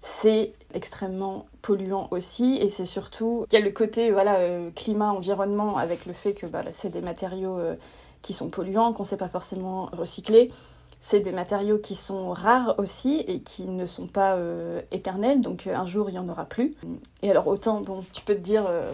c'est 0.00 0.52
extrêmement 0.74 1.46
polluant 1.60 2.06
aussi. 2.12 2.56
Et 2.60 2.68
c'est 2.68 2.84
surtout, 2.84 3.46
il 3.50 3.54
y 3.54 3.56
a 3.60 3.64
le 3.64 3.72
côté 3.72 4.12
voilà, 4.12 4.38
climat, 4.76 5.10
environnement, 5.10 5.76
avec 5.76 6.06
le 6.06 6.12
fait 6.12 6.34
que 6.34 6.46
bah, 6.46 6.62
c'est 6.70 6.90
des 6.90 7.00
matériaux 7.00 7.58
qui 8.24 8.32
sont 8.32 8.48
polluants, 8.48 8.92
qu'on 8.92 9.02
ne 9.02 9.08
sait 9.08 9.18
pas 9.18 9.28
forcément 9.28 9.90
recycler. 9.92 10.50
C'est 11.00 11.20
des 11.20 11.32
matériaux 11.32 11.78
qui 11.78 11.94
sont 11.94 12.30
rares 12.30 12.74
aussi 12.78 13.22
et 13.28 13.40
qui 13.40 13.64
ne 13.64 13.86
sont 13.86 14.06
pas 14.06 14.36
euh, 14.36 14.80
éternels, 14.90 15.42
donc 15.42 15.66
euh, 15.66 15.76
un 15.76 15.84
jour 15.84 16.08
il 16.08 16.12
n'y 16.12 16.18
en 16.18 16.28
aura 16.30 16.46
plus. 16.46 16.74
Et 17.22 17.30
alors 17.30 17.46
autant, 17.46 17.82
bon, 17.82 18.02
tu 18.14 18.22
peux 18.22 18.34
te 18.34 18.40
dire, 18.40 18.64
euh, 18.66 18.90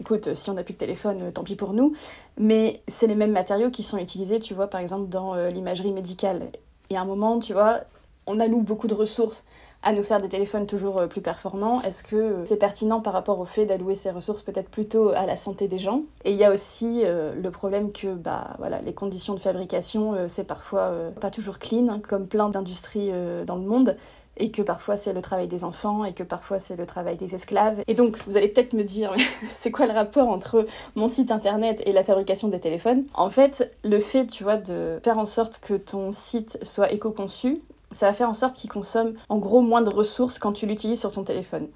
écoute, 0.00 0.34
si 0.34 0.48
on 0.50 0.54
n'a 0.54 0.62
plus 0.62 0.74
de 0.74 0.78
téléphone, 0.78 1.32
tant 1.32 1.42
pis 1.42 1.56
pour 1.56 1.72
nous, 1.72 1.94
mais 2.38 2.80
c'est 2.86 3.08
les 3.08 3.16
mêmes 3.16 3.32
matériaux 3.32 3.70
qui 3.70 3.82
sont 3.82 3.98
utilisés, 3.98 4.38
tu 4.38 4.54
vois, 4.54 4.68
par 4.68 4.80
exemple 4.80 5.08
dans 5.08 5.34
l'imagerie 5.48 5.92
médicale. 5.92 6.52
Et 6.88 6.96
à 6.96 7.00
un 7.00 7.04
moment, 7.04 7.40
tu 7.40 7.54
vois, 7.54 7.80
on 8.28 8.38
alloue 8.38 8.62
beaucoup 8.62 8.86
de 8.86 8.94
ressources 8.94 9.44
à 9.82 9.92
nous 9.92 10.02
faire 10.02 10.20
des 10.20 10.28
téléphones 10.28 10.66
toujours 10.66 10.98
euh, 10.98 11.06
plus 11.06 11.20
performants. 11.20 11.82
Est-ce 11.82 12.02
que 12.02 12.16
euh, 12.16 12.44
c'est 12.44 12.56
pertinent 12.56 13.00
par 13.00 13.12
rapport 13.12 13.40
au 13.40 13.44
fait 13.44 13.66
d'allouer 13.66 13.94
ces 13.94 14.10
ressources 14.10 14.42
peut-être 14.42 14.68
plutôt 14.68 15.10
à 15.10 15.26
la 15.26 15.36
santé 15.36 15.68
des 15.68 15.78
gens? 15.78 16.02
Et 16.24 16.32
il 16.32 16.36
y 16.36 16.44
a 16.44 16.52
aussi 16.52 17.02
euh, 17.04 17.34
le 17.34 17.50
problème 17.50 17.92
que 17.92 18.14
bah, 18.14 18.54
voilà, 18.58 18.80
les 18.80 18.94
conditions 18.94 19.34
de 19.34 19.40
fabrication, 19.40 20.16
c'est 20.28 20.44
parfois 20.44 20.92
pas 21.20 21.30
toujours 21.30 21.58
clean, 21.58 21.88
hein, 21.88 22.00
comme 22.06 22.26
plein 22.26 22.48
d'industries 22.48 23.10
dans 23.46 23.56
le 23.56 23.62
monde 23.62 23.96
et 24.38 24.50
que 24.50 24.62
parfois 24.62 24.96
c'est 24.96 25.12
le 25.12 25.20
travail 25.20 25.46
des 25.46 25.64
enfants 25.64 26.04
et 26.04 26.12
que 26.12 26.22
parfois 26.22 26.58
c'est 26.58 26.76
le 26.76 26.86
travail 26.86 27.16
des 27.16 27.34
esclaves. 27.34 27.82
Et 27.86 27.94
donc 27.94 28.18
vous 28.26 28.36
allez 28.36 28.48
peut-être 28.48 28.72
me 28.74 28.82
dire 28.82 29.14
c'est 29.46 29.70
quoi 29.70 29.86
le 29.86 29.92
rapport 29.92 30.28
entre 30.28 30.66
mon 30.94 31.08
site 31.08 31.30
internet 31.30 31.82
et 31.86 31.92
la 31.92 32.04
fabrication 32.04 32.48
des 32.48 32.60
téléphones? 32.60 33.04
En 33.14 33.30
fait, 33.30 33.74
le 33.84 34.00
fait, 34.00 34.26
tu 34.26 34.44
vois, 34.44 34.56
de 34.56 35.00
faire 35.02 35.18
en 35.18 35.26
sorte 35.26 35.58
que 35.60 35.74
ton 35.74 36.12
site 36.12 36.58
soit 36.62 36.92
éco-conçu, 36.92 37.60
ça 37.92 38.06
va 38.06 38.12
faire 38.12 38.28
en 38.28 38.34
sorte 38.34 38.56
qu'il 38.56 38.70
consomme 38.70 39.14
en 39.28 39.38
gros 39.38 39.60
moins 39.60 39.82
de 39.82 39.90
ressources 39.90 40.38
quand 40.38 40.52
tu 40.52 40.66
l'utilises 40.66 41.00
sur 41.00 41.12
ton 41.12 41.24
téléphone. 41.24 41.68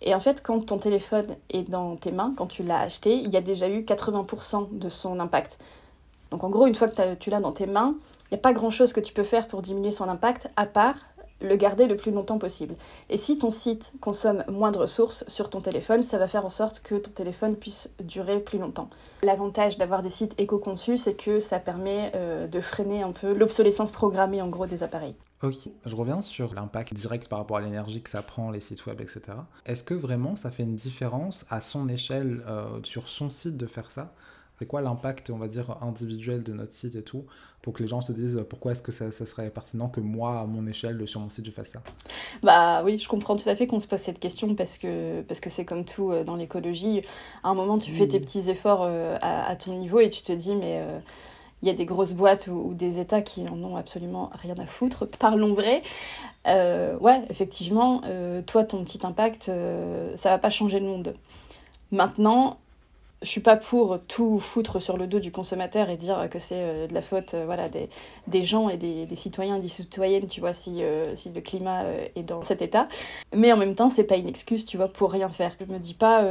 Et 0.00 0.14
en 0.14 0.20
fait, 0.20 0.42
quand 0.42 0.66
ton 0.66 0.78
téléphone 0.78 1.36
est 1.50 1.68
dans 1.68 1.96
tes 1.96 2.12
mains, 2.12 2.34
quand 2.36 2.46
tu 2.46 2.62
l'as 2.62 2.80
acheté, 2.80 3.16
il 3.16 3.32
y 3.32 3.36
a 3.36 3.40
déjà 3.40 3.68
eu 3.68 3.80
80% 3.80 4.78
de 4.78 4.88
son 4.88 5.18
impact. 5.18 5.58
Donc 6.30 6.44
en 6.44 6.50
gros, 6.50 6.66
une 6.66 6.74
fois 6.74 6.88
que 6.88 7.14
tu 7.14 7.30
l'as 7.30 7.40
dans 7.40 7.52
tes 7.52 7.66
mains, 7.66 7.94
il 8.24 8.34
n'y 8.34 8.38
a 8.38 8.42
pas 8.42 8.52
grand-chose 8.52 8.92
que 8.92 9.00
tu 9.00 9.14
peux 9.14 9.22
faire 9.22 9.46
pour 9.46 9.62
diminuer 9.62 9.92
son 9.92 10.08
impact, 10.08 10.50
à 10.56 10.66
part 10.66 10.96
le 11.44 11.56
garder 11.56 11.86
le 11.86 11.96
plus 11.96 12.10
longtemps 12.10 12.38
possible. 12.38 12.74
Et 13.10 13.16
si 13.16 13.38
ton 13.38 13.50
site 13.50 13.92
consomme 14.00 14.44
moins 14.48 14.70
de 14.70 14.78
ressources 14.78 15.24
sur 15.28 15.50
ton 15.50 15.60
téléphone, 15.60 16.02
ça 16.02 16.18
va 16.18 16.28
faire 16.28 16.44
en 16.44 16.50
sorte 16.50 16.80
que 16.80 16.96
ton 16.96 17.10
téléphone 17.10 17.56
puisse 17.56 17.90
durer 18.02 18.40
plus 18.40 18.58
longtemps. 18.58 18.90
L'avantage 19.22 19.78
d'avoir 19.78 20.02
des 20.02 20.10
sites 20.10 20.34
éco-conçus, 20.38 20.98
c'est 20.98 21.14
que 21.14 21.40
ça 21.40 21.58
permet 21.58 22.12
euh, 22.14 22.46
de 22.46 22.60
freiner 22.60 23.02
un 23.02 23.12
peu 23.12 23.32
l'obsolescence 23.32 23.90
programmée 23.90 24.42
en 24.42 24.48
gros 24.48 24.66
des 24.66 24.82
appareils. 24.82 25.14
Ok, 25.42 25.68
je 25.84 25.96
reviens 25.96 26.22
sur 26.22 26.54
l'impact 26.54 26.94
direct 26.94 27.28
par 27.28 27.38
rapport 27.38 27.58
à 27.58 27.60
l'énergie 27.60 28.00
que 28.00 28.08
ça 28.08 28.22
prend, 28.22 28.50
les 28.50 28.60
sites 28.60 28.86
web, 28.86 29.00
etc. 29.02 29.22
Est-ce 29.66 29.84
que 29.84 29.92
vraiment 29.92 30.36
ça 30.36 30.50
fait 30.50 30.62
une 30.62 30.74
différence 30.74 31.44
à 31.50 31.60
son 31.60 31.88
échelle, 31.88 32.42
euh, 32.48 32.80
sur 32.82 33.08
son 33.08 33.28
site 33.28 33.56
de 33.56 33.66
faire 33.66 33.90
ça? 33.90 34.14
C'est 34.58 34.66
quoi 34.66 34.80
l'impact, 34.80 35.30
on 35.30 35.38
va 35.38 35.48
dire, 35.48 35.76
individuel 35.82 36.42
de 36.42 36.52
notre 36.52 36.72
site 36.72 36.94
et 36.94 37.02
tout, 37.02 37.24
pour 37.60 37.72
que 37.72 37.82
les 37.82 37.88
gens 37.88 38.00
se 38.00 38.12
disent 38.12 38.44
pourquoi 38.48 38.72
est-ce 38.72 38.82
que 38.82 38.92
ça, 38.92 39.10
serait 39.10 39.50
pertinent 39.50 39.88
que 39.88 40.00
moi, 40.00 40.40
à 40.40 40.44
mon 40.44 40.66
échelle, 40.66 41.06
sur 41.08 41.20
mon 41.20 41.28
site, 41.28 41.46
je 41.46 41.50
fasse 41.50 41.70
ça? 41.70 41.82
Bah 42.42 42.82
oui, 42.84 42.98
je 42.98 43.08
comprends 43.08 43.34
tout 43.34 43.48
à 43.48 43.56
fait 43.56 43.66
qu'on 43.66 43.80
se 43.80 43.88
pose 43.88 43.98
cette 43.98 44.20
question 44.20 44.54
parce 44.54 44.78
que 44.78 45.22
parce 45.22 45.40
que 45.40 45.50
c'est 45.50 45.64
comme 45.64 45.84
tout 45.84 46.12
euh, 46.12 46.22
dans 46.22 46.36
l'écologie. 46.36 47.02
À 47.42 47.48
un 47.48 47.54
moment, 47.54 47.78
tu 47.78 47.90
fais 47.90 48.06
tes 48.06 48.20
petits 48.20 48.48
efforts 48.48 48.82
euh, 48.82 49.18
à, 49.20 49.56
ton 49.56 49.76
niveau 49.76 49.98
et 50.00 50.08
tu 50.08 50.22
te 50.22 50.32
dis, 50.32 50.54
mais. 50.54 50.80
Euh, 50.80 51.00
il 51.62 51.68
y 51.68 51.70
a 51.70 51.74
des 51.74 51.86
grosses 51.86 52.12
boîtes 52.12 52.48
ou, 52.48 52.74
des 52.74 52.98
États 52.98 53.22
qui 53.22 53.48
en 53.48 53.56
ont 53.64 53.74
absolument 53.74 54.28
rien 54.34 54.54
à 54.58 54.66
foutre. 54.66 55.06
Parlons 55.18 55.54
vrai. 55.54 55.82
ouais, 56.44 57.22
effectivement, 57.30 58.02
toi, 58.44 58.64
ton 58.64 58.84
petit 58.84 59.00
impact, 59.06 59.44
ça 59.44 60.28
va 60.28 60.36
pas 60.36 60.50
changer 60.50 60.78
le 60.78 60.84
monde. 60.84 61.14
Maintenant, 61.90 62.58
je 63.24 63.30
suis 63.30 63.40
pas 63.40 63.56
pour 63.56 63.98
tout 64.06 64.38
foutre 64.38 64.80
sur 64.80 64.96
le 64.98 65.06
dos 65.06 65.18
du 65.18 65.32
consommateur 65.32 65.88
et 65.88 65.96
dire 65.96 66.28
que 66.30 66.38
c'est 66.38 66.60
euh, 66.60 66.86
de 66.86 66.94
la 66.94 67.00
faute 67.00 67.32
euh, 67.32 67.44
voilà, 67.46 67.68
des, 67.70 67.88
des, 68.28 68.44
gens 68.44 68.68
et 68.68 68.76
des, 68.76 69.06
des, 69.06 69.16
citoyens 69.16 69.58
des 69.58 69.68
citoyennes, 69.68 70.26
tu 70.26 70.40
vois, 70.40 70.52
si, 70.52 70.82
euh, 70.82 71.16
si 71.16 71.30
le 71.30 71.40
climat 71.40 71.84
est 72.14 72.22
dans 72.22 72.42
cet 72.42 72.60
état. 72.60 72.86
Mais 73.34 73.50
en 73.50 73.56
même 73.56 73.74
temps, 73.74 73.88
c'est 73.88 74.04
pas 74.04 74.16
une 74.16 74.28
excuse, 74.28 74.66
tu 74.66 74.76
vois, 74.76 74.88
pour 74.88 75.10
rien 75.10 75.30
faire. 75.30 75.56
Je 75.58 75.72
me 75.72 75.78
dis 75.78 75.94
pas, 75.94 76.22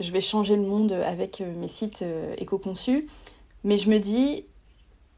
je 0.00 0.12
vais 0.12 0.20
changer 0.20 0.56
le 0.56 0.62
monde 0.62 0.92
avec 0.92 1.40
mes 1.40 1.68
sites 1.68 2.04
éco-conçus, 2.36 3.08
mais 3.64 3.76
je 3.76 3.88
me 3.88 3.98
dis, 3.98 4.44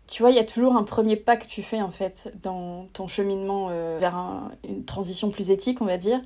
tu 0.06 0.22
vois, 0.22 0.30
il 0.30 0.36
y 0.36 0.40
a 0.40 0.44
toujours 0.44 0.76
un 0.76 0.84
premier 0.84 1.16
pas 1.16 1.36
que 1.36 1.46
tu 1.46 1.62
fais, 1.62 1.82
en 1.82 1.90
fait, 1.90 2.32
dans 2.42 2.86
ton 2.92 3.08
cheminement 3.08 3.68
vers 3.98 4.50
une 4.68 4.84
transition 4.84 5.30
plus 5.30 5.50
éthique, 5.50 5.82
on 5.82 5.86
va 5.86 5.96
dire. 5.96 6.20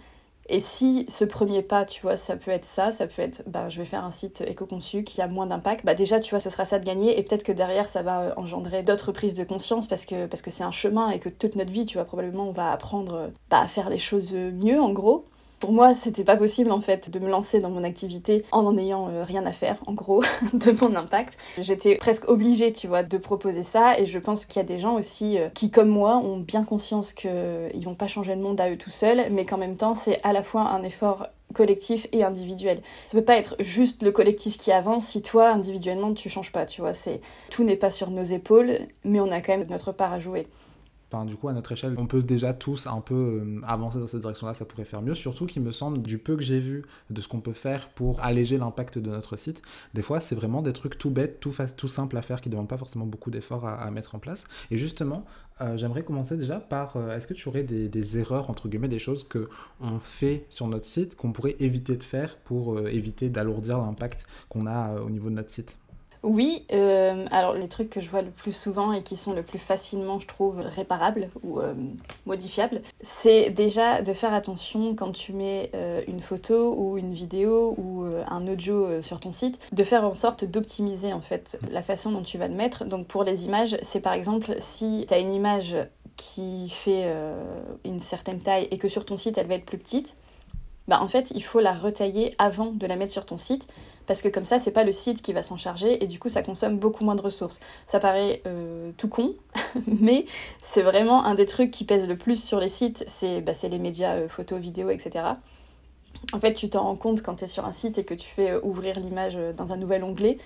Et 0.48 0.58
si 0.60 1.06
ce 1.08 1.24
premier 1.24 1.62
pas, 1.62 1.84
tu 1.84 2.02
vois, 2.02 2.16
ça 2.16 2.36
peut 2.36 2.50
être 2.50 2.64
ça, 2.64 2.90
ça 2.90 3.06
peut 3.06 3.22
être, 3.22 3.42
bah, 3.46 3.68
je 3.68 3.78
vais 3.78 3.84
faire 3.84 4.04
un 4.04 4.10
site 4.10 4.40
éco-conçu 4.40 5.04
qui 5.04 5.22
a 5.22 5.28
moins 5.28 5.46
d'impact, 5.46 5.84
bah 5.84 5.94
déjà, 5.94 6.18
tu 6.18 6.30
vois, 6.30 6.40
ce 6.40 6.50
sera 6.50 6.64
ça 6.64 6.78
de 6.80 6.84
gagner, 6.84 7.18
et 7.18 7.22
peut-être 7.22 7.44
que 7.44 7.52
derrière, 7.52 7.88
ça 7.88 8.02
va 8.02 8.20
euh, 8.22 8.34
engendrer 8.36 8.82
d'autres 8.82 9.12
prises 9.12 9.34
de 9.34 9.44
conscience 9.44 9.86
parce 9.86 10.06
que 10.06 10.26
parce 10.26 10.42
que 10.42 10.50
c'est 10.50 10.64
un 10.64 10.72
chemin 10.72 11.10
et 11.10 11.20
que 11.20 11.28
toute 11.28 11.54
notre 11.56 11.70
vie, 11.72 11.84
tu 11.86 11.98
vois, 11.98 12.04
probablement, 12.04 12.48
on 12.48 12.52
va 12.52 12.72
apprendre 12.72 13.30
bah, 13.48 13.60
à 13.60 13.68
faire 13.68 13.90
les 13.90 13.98
choses 13.98 14.32
mieux, 14.34 14.80
en 14.80 14.92
gros. 14.92 15.26
Pour 15.60 15.72
moi, 15.72 15.92
c'était 15.92 16.24
pas 16.24 16.38
possible 16.38 16.72
en 16.72 16.80
fait 16.80 17.10
de 17.10 17.18
me 17.18 17.28
lancer 17.28 17.60
dans 17.60 17.68
mon 17.68 17.84
activité 17.84 18.46
en 18.50 18.64
en 18.64 18.78
ayant 18.78 19.10
euh, 19.10 19.24
rien 19.24 19.44
à 19.44 19.52
faire, 19.52 19.76
en 19.86 19.92
gros, 19.92 20.22
de 20.54 20.72
mon 20.80 20.96
impact. 20.96 21.36
J'étais 21.58 21.96
presque 21.96 22.28
obligée, 22.30 22.72
tu 22.72 22.86
vois, 22.86 23.02
de 23.02 23.18
proposer 23.18 23.62
ça 23.62 23.98
et 23.98 24.06
je 24.06 24.18
pense 24.18 24.46
qu'il 24.46 24.56
y 24.56 24.64
a 24.64 24.66
des 24.66 24.78
gens 24.78 24.94
aussi 24.94 25.38
euh, 25.38 25.50
qui, 25.50 25.70
comme 25.70 25.90
moi, 25.90 26.16
ont 26.16 26.38
bien 26.38 26.64
conscience 26.64 27.12
qu'ils 27.12 27.84
vont 27.84 27.94
pas 27.94 28.06
changer 28.06 28.34
le 28.34 28.40
monde 28.40 28.58
à 28.58 28.70
eux 28.70 28.78
tout 28.78 28.88
seuls, 28.88 29.26
mais 29.30 29.44
qu'en 29.44 29.58
même 29.58 29.76
temps, 29.76 29.94
c'est 29.94 30.18
à 30.22 30.32
la 30.32 30.42
fois 30.42 30.62
un 30.62 30.82
effort 30.82 31.26
collectif 31.52 32.06
et 32.12 32.24
individuel. 32.24 32.80
Ça 33.06 33.18
peut 33.18 33.24
pas 33.24 33.36
être 33.36 33.56
juste 33.58 34.02
le 34.02 34.12
collectif 34.12 34.56
qui 34.56 34.72
avance 34.72 35.04
si 35.04 35.20
toi 35.20 35.50
individuellement 35.50 36.14
tu 36.14 36.30
changes 36.30 36.52
pas, 36.52 36.64
tu 36.64 36.80
vois, 36.80 36.94
c'est 36.94 37.20
tout 37.50 37.64
n'est 37.64 37.76
pas 37.76 37.90
sur 37.90 38.10
nos 38.10 38.22
épaules, 38.22 38.78
mais 39.04 39.20
on 39.20 39.30
a 39.30 39.42
quand 39.42 39.58
même 39.58 39.66
notre 39.68 39.92
part 39.92 40.14
à 40.14 40.20
jouer 40.20 40.46
du 41.26 41.36
coup, 41.36 41.48
à 41.48 41.52
notre 41.52 41.72
échelle, 41.72 41.94
on 41.98 42.06
peut 42.06 42.22
déjà 42.22 42.54
tous 42.54 42.86
un 42.86 43.00
peu 43.00 43.14
euh, 43.14 43.60
avancer 43.66 43.98
dans 43.98 44.06
cette 44.06 44.20
direction-là, 44.20 44.54
ça 44.54 44.64
pourrait 44.64 44.84
faire 44.84 45.02
mieux. 45.02 45.14
Surtout 45.14 45.46
qu'il 45.46 45.62
me 45.62 45.72
semble, 45.72 46.02
du 46.02 46.18
peu 46.18 46.36
que 46.36 46.42
j'ai 46.42 46.60
vu 46.60 46.84
de 47.10 47.20
ce 47.20 47.28
qu'on 47.28 47.40
peut 47.40 47.52
faire 47.52 47.88
pour 47.90 48.20
alléger 48.20 48.58
l'impact 48.58 48.98
de 48.98 49.10
notre 49.10 49.36
site, 49.36 49.60
des 49.94 50.02
fois, 50.02 50.20
c'est 50.20 50.34
vraiment 50.34 50.62
des 50.62 50.72
trucs 50.72 50.98
tout 50.98 51.10
bêtes, 51.10 51.40
tout, 51.40 51.52
tout 51.76 51.88
simples 51.88 52.16
à 52.16 52.22
faire, 52.22 52.40
qui 52.40 52.48
ne 52.48 52.52
demandent 52.52 52.68
pas 52.68 52.78
forcément 52.78 53.06
beaucoup 53.06 53.30
d'efforts 53.30 53.66
à, 53.66 53.90
mettre 53.90 54.14
en 54.14 54.18
place. 54.20 54.44
Et 54.70 54.78
justement, 54.78 55.24
euh, 55.60 55.76
j'aimerais 55.76 56.04
commencer 56.04 56.36
déjà 56.36 56.60
par, 56.60 56.96
euh, 56.96 57.16
est-ce 57.16 57.26
que 57.26 57.34
tu 57.34 57.48
aurais 57.48 57.64
des, 57.64 58.18
erreurs, 58.18 58.48
entre 58.48 58.68
guillemets, 58.68 58.88
des 58.88 58.98
choses 58.98 59.26
que 59.26 59.48
on 59.80 59.98
fait 59.98 60.46
sur 60.48 60.68
notre 60.68 60.86
site 60.86 61.16
qu'on 61.16 61.32
pourrait 61.32 61.56
éviter 61.58 61.96
de 61.96 62.02
faire 62.02 62.36
pour 62.38 62.78
éviter 62.88 63.28
d'alourdir 63.28 63.78
l'impact 63.78 64.26
qu'on 64.48 64.66
a 64.66 65.00
au 65.00 65.10
niveau 65.10 65.28
de 65.28 65.34
notre 65.34 65.50
site? 65.50 65.76
Oui, 66.22 66.66
euh, 66.72 67.24
alors 67.30 67.54
les 67.54 67.68
trucs 67.68 67.88
que 67.88 68.00
je 68.00 68.10
vois 68.10 68.20
le 68.20 68.30
plus 68.30 68.52
souvent 68.52 68.92
et 68.92 69.02
qui 69.02 69.16
sont 69.16 69.32
le 69.32 69.42
plus 69.42 69.58
facilement, 69.58 70.20
je 70.20 70.26
trouve, 70.26 70.60
réparables 70.60 71.30
ou 71.42 71.60
euh, 71.60 71.72
modifiables, 72.26 72.82
c'est 73.00 73.48
déjà 73.48 74.02
de 74.02 74.12
faire 74.12 74.34
attention 74.34 74.94
quand 74.94 75.12
tu 75.12 75.32
mets 75.32 75.70
euh, 75.74 76.02
une 76.08 76.20
photo 76.20 76.74
ou 76.76 76.98
une 76.98 77.14
vidéo 77.14 77.74
ou 77.78 78.04
un 78.28 78.46
audio 78.48 79.00
sur 79.00 79.20
ton 79.20 79.32
site, 79.32 79.58
de 79.72 79.82
faire 79.82 80.04
en 80.04 80.14
sorte 80.14 80.44
d'optimiser 80.44 81.12
en 81.12 81.22
fait 81.22 81.58
la 81.70 81.82
façon 81.82 82.12
dont 82.12 82.22
tu 82.22 82.36
vas 82.36 82.48
le 82.48 82.54
mettre. 82.54 82.84
Donc 82.84 83.06
pour 83.06 83.24
les 83.24 83.46
images, 83.46 83.76
c'est 83.82 84.00
par 84.00 84.12
exemple 84.12 84.56
si 84.58 85.06
tu 85.08 85.14
as 85.14 85.18
une 85.18 85.32
image 85.32 85.74
qui 86.16 86.68
fait 86.68 87.10
une 87.84 88.00
certaine 88.00 88.40
taille 88.40 88.68
et 88.70 88.76
que 88.76 88.88
sur 88.88 89.06
ton 89.06 89.16
site 89.16 89.38
elle 89.38 89.46
va 89.46 89.54
être 89.54 89.64
plus 89.64 89.78
petite, 89.78 90.16
bah 90.90 91.00
en 91.00 91.08
fait 91.08 91.30
il 91.34 91.42
faut 91.42 91.60
la 91.60 91.72
retailler 91.72 92.34
avant 92.38 92.72
de 92.72 92.86
la 92.86 92.96
mettre 92.96 93.12
sur 93.12 93.24
ton 93.24 93.38
site 93.38 93.66
parce 94.10 94.22
que 94.22 94.28
comme 94.28 94.44
ça, 94.44 94.58
c'est 94.58 94.72
pas 94.72 94.82
le 94.82 94.90
site 94.90 95.22
qui 95.22 95.32
va 95.32 95.40
s'en 95.40 95.56
charger 95.56 96.02
et 96.02 96.08
du 96.08 96.18
coup, 96.18 96.28
ça 96.28 96.42
consomme 96.42 96.78
beaucoup 96.78 97.04
moins 97.04 97.14
de 97.14 97.22
ressources. 97.22 97.60
Ça 97.86 98.00
paraît 98.00 98.42
euh, 98.44 98.90
tout 98.96 99.06
con, 99.06 99.34
mais 99.86 100.26
c'est 100.60 100.82
vraiment 100.82 101.24
un 101.24 101.36
des 101.36 101.46
trucs 101.46 101.70
qui 101.70 101.84
pèse 101.84 102.08
le 102.08 102.18
plus 102.18 102.42
sur 102.42 102.58
les 102.58 102.68
sites, 102.68 103.04
c'est 103.06 103.40
bah, 103.40 103.52
les 103.62 103.78
médias 103.78 104.16
euh, 104.16 104.28
photos, 104.28 104.58
vidéos, 104.58 104.90
etc. 104.90 105.26
En 106.32 106.40
fait, 106.40 106.54
tu 106.54 106.68
t'en 106.68 106.82
rends 106.82 106.96
compte 106.96 107.22
quand 107.22 107.36
tu 107.36 107.44
es 107.44 107.46
sur 107.46 107.64
un 107.66 107.70
site 107.70 107.98
et 107.98 108.04
que 108.04 108.14
tu 108.14 108.26
fais 108.28 108.50
euh, 108.50 108.60
ouvrir 108.64 108.98
l'image 108.98 109.38
dans 109.56 109.72
un 109.72 109.76
nouvel 109.76 110.02
onglet, 110.02 110.38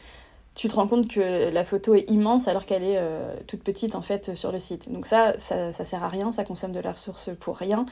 tu 0.54 0.68
te 0.68 0.74
rends 0.74 0.86
compte 0.86 1.08
que 1.08 1.48
la 1.48 1.64
photo 1.64 1.94
est 1.94 2.10
immense 2.10 2.48
alors 2.48 2.66
qu'elle 2.66 2.84
est 2.84 3.00
toute 3.46 3.64
petite 3.64 3.94
en 3.94 4.02
fait 4.02 4.34
sur 4.34 4.52
le 4.52 4.58
site. 4.58 4.92
Donc 4.92 5.06
ça, 5.06 5.32
ça, 5.38 5.72
ça, 5.72 5.84
sert 5.84 6.04
à 6.04 6.08
rien, 6.08 6.32
ça 6.32 6.44
consomme 6.44 6.72
de 6.72 6.80
la 6.80 6.92
ressource 6.92 7.30
pour 7.40 7.56
rien. 7.56 7.86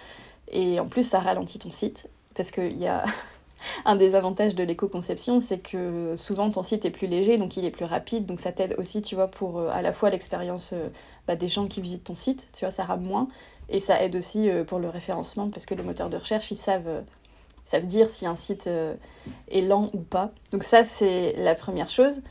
Et 0.49 0.78
en 0.78 0.87
plus, 0.87 1.02
ça 1.02 1.18
ralentit 1.18 1.59
ton 1.59 1.73
site 1.73 2.09
parce 2.35 2.51
qu'il 2.51 2.79
y 2.79 2.87
a 2.87 3.05
un 3.85 3.97
des 3.97 4.15
avantages 4.15 4.55
de 4.55 4.65
l'éco-conception, 4.65 5.41
c'est 5.41 5.59
que 5.59 6.15
souvent 6.17 6.51
ton 6.51 6.62
site 6.62 6.85
est 6.85 6.91
plus 6.91 7.07
léger, 7.07 7.39
donc 7.39 7.57
il 7.57 7.65
est 7.65 7.71
plus 7.71 7.85
rapide, 7.85 8.27
donc 8.27 8.41
ça 8.41 8.53
t'aide 8.53 8.75
aussi, 8.79 9.03
tu 9.03 9.15
vois, 9.15 9.29
pour 9.29 9.59
euh, 9.59 9.69
à 9.71 9.83
la 9.83 9.93
fois 9.93 10.11
l'expérience 10.11 10.71
euh, 10.73 10.89
bah, 11.27 11.37
des 11.37 11.49
gens 11.49 11.67
qui 11.67 11.81
visitent 11.81 12.05
ton 12.05 12.15
site, 12.15 12.49
tu 12.53 12.65
vois, 12.65 12.71
ça 12.71 12.85
rame 12.85 13.03
moins, 13.03 13.29
et 13.69 13.81
ça 13.81 14.03
aide 14.03 14.17
aussi 14.17 14.49
euh, 14.49 14.65
pour 14.65 14.79
le 14.79 14.89
référencement, 14.89 15.49
parce 15.51 15.67
que 15.67 15.75
les 15.75 15.83
moteurs 15.83 16.11
de 16.11 16.17
recherche, 16.17 16.51
ils 16.51 16.57
savent, 16.57 17.05
savent 17.65 17.87
dire 17.87 18.11
si 18.11 18.27
un 18.27 18.37
site 18.37 18.69
est 19.49 19.61
lent 19.62 19.91
ou 19.93 20.01
pas. 20.01 20.33
Donc 20.51 20.65
ça, 20.65 20.85
c'est 20.85 21.35
la 21.37 21.55
première 21.55 21.89
chose. 21.89 22.23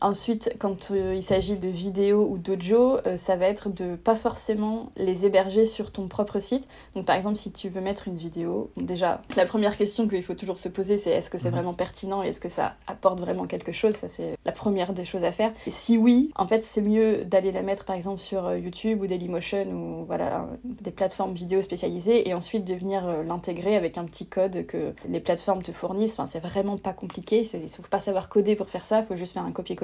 Ensuite, 0.00 0.54
quand 0.58 0.90
il 0.90 1.22
s'agit 1.22 1.56
de 1.56 1.68
vidéos 1.68 2.26
ou 2.28 2.38
d'audio, 2.38 2.98
ça 3.16 3.36
va 3.36 3.46
être 3.46 3.68
de 3.68 3.96
pas 3.96 4.16
forcément 4.16 4.90
les 4.96 5.26
héberger 5.26 5.66
sur 5.66 5.90
ton 5.90 6.08
propre 6.08 6.40
site. 6.40 6.68
Donc 6.94 7.06
par 7.06 7.16
exemple, 7.16 7.36
si 7.36 7.52
tu 7.52 7.68
veux 7.68 7.80
mettre 7.80 8.08
une 8.08 8.16
vidéo, 8.16 8.70
déjà, 8.76 9.22
la 9.36 9.46
première 9.46 9.76
question 9.76 10.08
qu'il 10.08 10.22
faut 10.22 10.34
toujours 10.34 10.58
se 10.58 10.68
poser, 10.68 10.98
c'est 10.98 11.10
est-ce 11.10 11.30
que 11.30 11.38
c'est 11.38 11.50
vraiment 11.50 11.74
pertinent 11.74 12.22
et 12.22 12.28
est-ce 12.28 12.40
que 12.40 12.48
ça 12.48 12.74
apporte 12.86 13.20
vraiment 13.20 13.46
quelque 13.46 13.72
chose? 13.72 13.94
Ça, 13.94 14.08
c'est 14.08 14.36
la 14.44 14.52
première 14.52 14.92
des 14.92 15.04
choses 15.04 15.24
à 15.24 15.32
faire. 15.32 15.52
Et 15.66 15.70
si 15.70 15.96
oui, 15.96 16.30
en 16.36 16.46
fait, 16.46 16.62
c'est 16.62 16.82
mieux 16.82 17.24
d'aller 17.24 17.52
la 17.52 17.62
mettre 17.62 17.84
par 17.84 17.96
exemple 17.96 18.20
sur 18.20 18.54
YouTube 18.54 19.00
ou 19.00 19.06
Dailymotion 19.06 19.66
ou 19.72 20.04
voilà, 20.04 20.48
des 20.64 20.90
plateformes 20.90 21.32
vidéo 21.32 21.62
spécialisées 21.62 22.28
et 22.28 22.34
ensuite 22.34 22.64
de 22.64 22.74
venir 22.74 23.06
l'intégrer 23.24 23.76
avec 23.76 23.96
un 23.98 24.04
petit 24.04 24.26
code 24.26 24.66
que 24.66 24.92
les 25.08 25.20
plateformes 25.20 25.62
te 25.62 25.72
fournissent. 25.72 26.14
Enfin, 26.14 26.26
c'est 26.26 26.40
vraiment 26.40 26.76
pas 26.78 26.92
compliqué. 26.92 27.48
Il 27.54 27.62
ne 27.62 27.68
faut 27.68 27.82
pas 27.88 28.00
savoir 28.00 28.28
coder 28.28 28.56
pour 28.56 28.68
faire 28.68 28.84
ça, 28.84 29.00
il 29.00 29.06
faut 29.06 29.16
juste 29.16 29.32
faire 29.32 29.44
un 29.44 29.52
copier-coller 29.52 29.83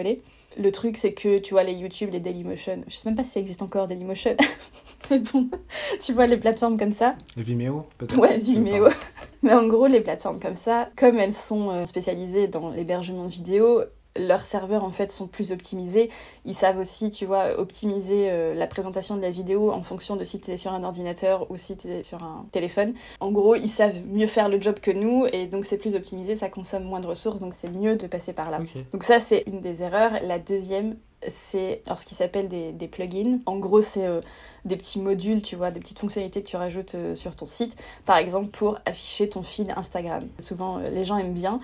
le 0.58 0.72
truc, 0.72 0.96
c'est 0.96 1.12
que 1.12 1.38
tu 1.38 1.54
vois 1.54 1.62
les 1.62 1.74
YouTube, 1.74 2.10
les 2.12 2.20
Dailymotion, 2.20 2.82
je 2.88 2.94
sais 2.94 3.08
même 3.08 3.16
pas 3.16 3.24
si 3.24 3.30
ça 3.30 3.40
existe 3.40 3.62
encore 3.62 3.86
Dailymotion, 3.86 4.36
mais 5.10 5.18
bon, 5.18 5.48
tu 6.00 6.12
vois 6.12 6.26
les 6.26 6.36
plateformes 6.36 6.76
comme 6.78 6.92
ça. 6.92 7.14
Vimeo, 7.36 7.86
peut-être 7.98 8.18
Ouais, 8.18 8.38
Vimeo. 8.38 8.88
Mais 9.42 9.54
en 9.54 9.66
gros, 9.66 9.86
les 9.86 10.02
plateformes 10.02 10.38
comme 10.38 10.54
ça, 10.54 10.88
comme 10.96 11.18
elles 11.18 11.32
sont 11.32 11.70
euh, 11.70 11.84
spécialisées 11.86 12.46
dans 12.46 12.70
l'hébergement 12.70 13.24
de 13.24 13.30
vidéos, 13.30 13.82
leurs 14.16 14.44
serveurs 14.44 14.84
en 14.84 14.90
fait 14.90 15.10
sont 15.10 15.26
plus 15.26 15.52
optimisés. 15.52 16.10
Ils 16.44 16.54
savent 16.54 16.78
aussi, 16.78 17.10
tu 17.10 17.26
vois, 17.26 17.58
optimiser 17.58 18.30
euh, 18.30 18.54
la 18.54 18.66
présentation 18.66 19.16
de 19.16 19.22
la 19.22 19.30
vidéo 19.30 19.70
en 19.70 19.82
fonction 19.82 20.16
de 20.16 20.24
si 20.24 20.40
tu 20.40 20.50
es 20.50 20.56
sur 20.56 20.72
un 20.72 20.82
ordinateur 20.82 21.50
ou 21.50 21.56
si 21.56 21.76
tu 21.76 21.88
es 21.88 22.02
sur 22.02 22.22
un 22.22 22.46
téléphone. 22.52 22.94
En 23.20 23.30
gros, 23.30 23.54
ils 23.54 23.68
savent 23.68 24.04
mieux 24.06 24.26
faire 24.26 24.48
le 24.48 24.60
job 24.60 24.80
que 24.80 24.90
nous 24.90 25.26
et 25.32 25.46
donc 25.46 25.64
c'est 25.64 25.78
plus 25.78 25.94
optimisé, 25.94 26.34
ça 26.34 26.48
consomme 26.48 26.84
moins 26.84 27.00
de 27.00 27.06
ressources, 27.06 27.38
donc 27.38 27.54
c'est 27.54 27.70
mieux 27.70 27.96
de 27.96 28.06
passer 28.06 28.32
par 28.32 28.50
là. 28.50 28.60
Donc 28.92 29.04
ça, 29.04 29.20
c'est 29.20 29.44
une 29.46 29.60
des 29.60 29.82
erreurs. 29.82 30.12
La 30.22 30.38
deuxième, 30.38 30.96
c'est 31.28 31.82
ce 31.96 32.06
qui 32.06 32.14
s'appelle 32.14 32.48
des, 32.48 32.72
des, 32.72 32.88
plugins. 32.88 33.38
En 33.46 33.58
gros, 33.58 33.82
c'est 33.82 34.06
euh, 34.06 34.20
des 34.64 34.76
petits 34.76 35.00
modules, 35.00 35.42
tu 35.42 35.54
vois, 35.54 35.70
des 35.70 35.78
petites 35.78 35.98
fonctionnalités 35.98 36.42
que 36.42 36.48
tu 36.48 36.56
rajoutes 36.56 36.94
euh, 36.94 37.14
sur 37.14 37.36
ton 37.36 37.46
site, 37.46 37.76
par 38.06 38.16
exemple 38.16 38.48
pour 38.48 38.78
afficher 38.86 39.28
ton 39.28 39.42
fil 39.42 39.72
Instagram. 39.76 40.26
Souvent, 40.38 40.78
les 40.78 41.04
gens 41.04 41.16
aiment 41.16 41.34
bien 41.34 41.60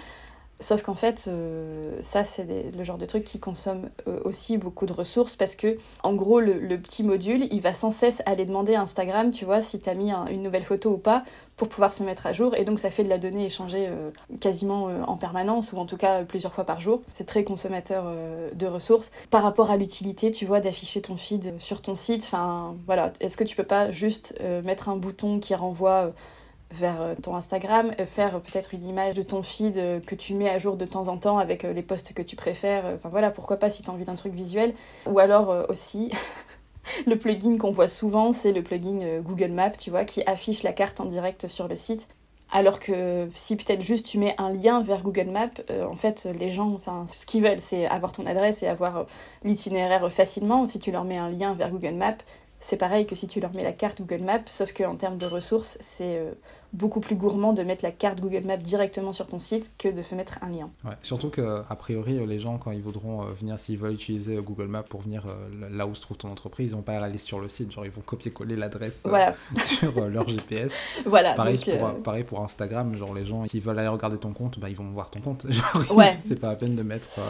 Sauf 0.58 0.82
qu'en 0.82 0.94
fait, 0.94 1.26
euh, 1.28 1.98
ça, 2.00 2.24
c'est 2.24 2.46
le 2.74 2.82
genre 2.82 2.96
de 2.96 3.04
truc 3.04 3.24
qui 3.24 3.38
consomme 3.38 3.90
euh, 4.08 4.20
aussi 4.24 4.56
beaucoup 4.56 4.86
de 4.86 4.92
ressources 4.92 5.36
parce 5.36 5.54
que, 5.54 5.76
en 6.02 6.14
gros, 6.14 6.40
le, 6.40 6.76
petit 6.78 7.02
module, 7.02 7.46
il 7.50 7.60
va 7.60 7.74
sans 7.74 7.90
cesse 7.90 8.22
aller 8.24 8.46
demander 8.46 8.74
à 8.74 8.80
Instagram, 8.80 9.30
tu 9.30 9.44
vois, 9.44 9.60
si 9.60 9.80
t'as 9.80 9.92
mis 9.94 10.12
une 10.12 10.42
nouvelle 10.42 10.64
photo 10.64 10.92
ou 10.92 10.96
pas 10.96 11.24
pour 11.56 11.68
pouvoir 11.68 11.92
se 11.92 12.02
mettre 12.02 12.26
à 12.26 12.32
jour. 12.32 12.54
Et 12.54 12.64
donc, 12.64 12.78
ça 12.78 12.90
fait 12.90 13.04
de 13.04 13.10
la 13.10 13.18
donnée 13.18 13.44
échangée 13.44 13.86
euh, 13.88 14.10
quasiment 14.40 14.84
en 15.06 15.16
permanence 15.18 15.72
ou 15.72 15.76
en 15.76 15.84
tout 15.84 15.98
cas 15.98 16.24
plusieurs 16.24 16.54
fois 16.54 16.64
par 16.64 16.80
jour. 16.80 17.02
C'est 17.10 17.26
très 17.26 17.44
consommateur 17.44 18.10
de 18.54 18.66
ressources. 18.66 19.10
Par 19.30 19.42
rapport 19.42 19.70
à 19.70 19.76
l'utilité, 19.76 20.30
tu 20.30 20.46
vois, 20.46 20.60
d'afficher 20.60 21.02
ton 21.02 21.16
feed 21.16 21.54
sur 21.58 21.82
ton 21.82 21.94
site, 21.94 22.22
enfin, 22.24 22.76
voilà, 22.86 23.12
est-ce 23.20 23.36
que 23.36 23.44
tu 23.44 23.56
peux 23.56 23.64
pas 23.64 23.90
juste 23.90 24.34
mettre 24.64 24.88
un 24.88 24.96
bouton 24.96 25.38
qui 25.38 25.54
renvoie 25.54 26.12
vers 26.76 27.00
euh, 27.00 27.14
ton 27.20 27.34
Instagram, 27.34 27.90
euh, 28.00 28.06
faire 28.06 28.40
peut-être 28.40 28.74
une 28.74 28.86
image 28.86 29.14
de 29.14 29.22
ton 29.22 29.42
feed 29.42 29.76
euh, 29.76 30.00
que 30.00 30.14
tu 30.14 30.34
mets 30.34 30.48
à 30.48 30.58
jour 30.58 30.76
de 30.76 30.86
temps 30.86 31.08
en 31.08 31.16
temps 31.16 31.38
avec 31.38 31.62
les 31.62 31.82
posts 31.82 32.12
que 32.12 32.22
tu 32.22 32.36
préfères. 32.36 32.84
Enfin 32.94 33.08
voilà, 33.08 33.30
pourquoi 33.30 33.56
pas 33.56 33.70
si 33.70 33.82
tu 33.82 33.90
as 33.90 33.92
envie 33.92 34.04
d'un 34.04 34.14
truc 34.14 34.32
visuel. 34.32 34.74
Ou 35.06 35.18
alors 35.18 35.66
aussi, 35.68 36.12
le 37.06 37.16
plugin 37.16 37.58
qu'on 37.58 37.70
voit 37.70 37.88
souvent, 37.88 38.32
c'est 38.32 38.52
le 38.52 38.62
plugin 38.62 39.20
Google 39.20 39.52
Maps, 39.52 39.70
tu 39.70 39.90
vois, 39.90 40.04
qui 40.04 40.22
affiche 40.26 40.62
la 40.62 40.72
carte 40.72 41.00
en 41.00 41.04
direct 41.04 41.48
sur 41.48 41.68
le 41.68 41.76
site. 41.76 42.08
Alors 42.52 42.78
que 42.78 43.28
si 43.34 43.56
peut-être 43.56 43.82
juste 43.82 44.06
tu 44.06 44.18
mets 44.18 44.36
un 44.38 44.52
lien 44.52 44.80
vers 44.80 45.02
Google 45.02 45.30
Maps, 45.30 45.50
en 45.68 45.96
fait 45.96 46.28
les 46.38 46.50
gens, 46.52 46.72
enfin 46.74 47.04
ce 47.08 47.26
qu'ils 47.26 47.42
veulent 47.42 47.60
c'est 47.60 47.86
avoir 47.86 48.12
ton 48.12 48.24
adresse 48.24 48.62
et 48.62 48.68
avoir 48.68 49.06
l'itinéraire 49.42 50.10
facilement. 50.12 50.64
Si 50.66 50.78
tu 50.78 50.92
leur 50.92 51.04
mets 51.04 51.16
un 51.16 51.28
lien 51.28 51.54
vers 51.54 51.70
Google 51.70 51.94
Maps, 51.94 52.18
c'est 52.60 52.76
pareil 52.76 53.06
que 53.06 53.14
si 53.14 53.26
tu 53.26 53.40
leur 53.40 53.52
mets 53.52 53.62
la 53.62 53.72
carte 53.72 54.00
Google 54.00 54.24
Maps, 54.24 54.40
sauf 54.48 54.72
qu'en 54.72 54.96
termes 54.96 55.18
de 55.18 55.26
ressources, 55.26 55.76
c'est 55.80 56.16
euh, 56.16 56.32
beaucoup 56.72 57.00
plus 57.00 57.14
gourmand 57.14 57.52
de 57.52 57.62
mettre 57.62 57.84
la 57.84 57.90
carte 57.90 58.20
Google 58.20 58.46
Maps 58.46 58.56
directement 58.56 59.12
sur 59.12 59.26
ton 59.26 59.38
site 59.38 59.72
que 59.78 59.88
de 59.88 60.02
mettre 60.14 60.38
un 60.42 60.48
lien. 60.48 60.70
Ouais, 60.84 60.94
surtout 61.02 61.28
que 61.28 61.62
a 61.68 61.76
priori, 61.76 62.26
les 62.26 62.38
gens, 62.38 62.56
quand 62.56 62.70
ils 62.70 62.80
voudront 62.80 63.22
euh, 63.22 63.32
venir, 63.32 63.58
s'ils 63.58 63.76
veulent 63.76 63.92
utiliser 63.92 64.36
Google 64.36 64.68
Maps 64.68 64.82
pour 64.82 65.02
venir 65.02 65.24
euh, 65.26 65.68
là 65.70 65.86
où 65.86 65.94
se 65.94 66.00
trouve 66.00 66.16
ton 66.16 66.30
entreprise, 66.30 66.70
ils 66.70 66.76
vont 66.76 66.82
pas 66.82 66.94
à 66.94 67.04
aller 67.04 67.18
sur 67.18 67.40
le 67.40 67.48
site, 67.48 67.72
genre 67.72 67.84
ils 67.84 67.90
vont 67.90 68.00
copier-coller 68.00 68.56
l'adresse 68.56 69.06
sur 69.62 70.08
leur 70.08 70.26
GPS. 70.26 70.72
Voilà. 71.04 71.34
Pareil, 71.34 71.58
pour, 71.58 72.02
pareil 72.02 72.24
pour 72.24 72.40
Instagram, 72.42 72.96
genre 72.96 73.14
les 73.14 73.24
gens, 73.24 73.46
s'ils 73.46 73.60
veulent 73.60 73.78
aller 73.78 73.88
regarder 73.88 74.18
ton 74.18 74.32
compte, 74.32 74.58
bah, 74.58 74.68
ils 74.68 74.76
vont 74.76 74.90
voir 74.90 75.10
ton 75.10 75.20
compte. 75.20 75.46
Genre, 75.50 75.96
ouais. 75.96 76.16
c'est 76.24 76.38
pas 76.38 76.48
la 76.48 76.56
peine 76.56 76.74
de 76.74 76.82
mettre 76.82 77.20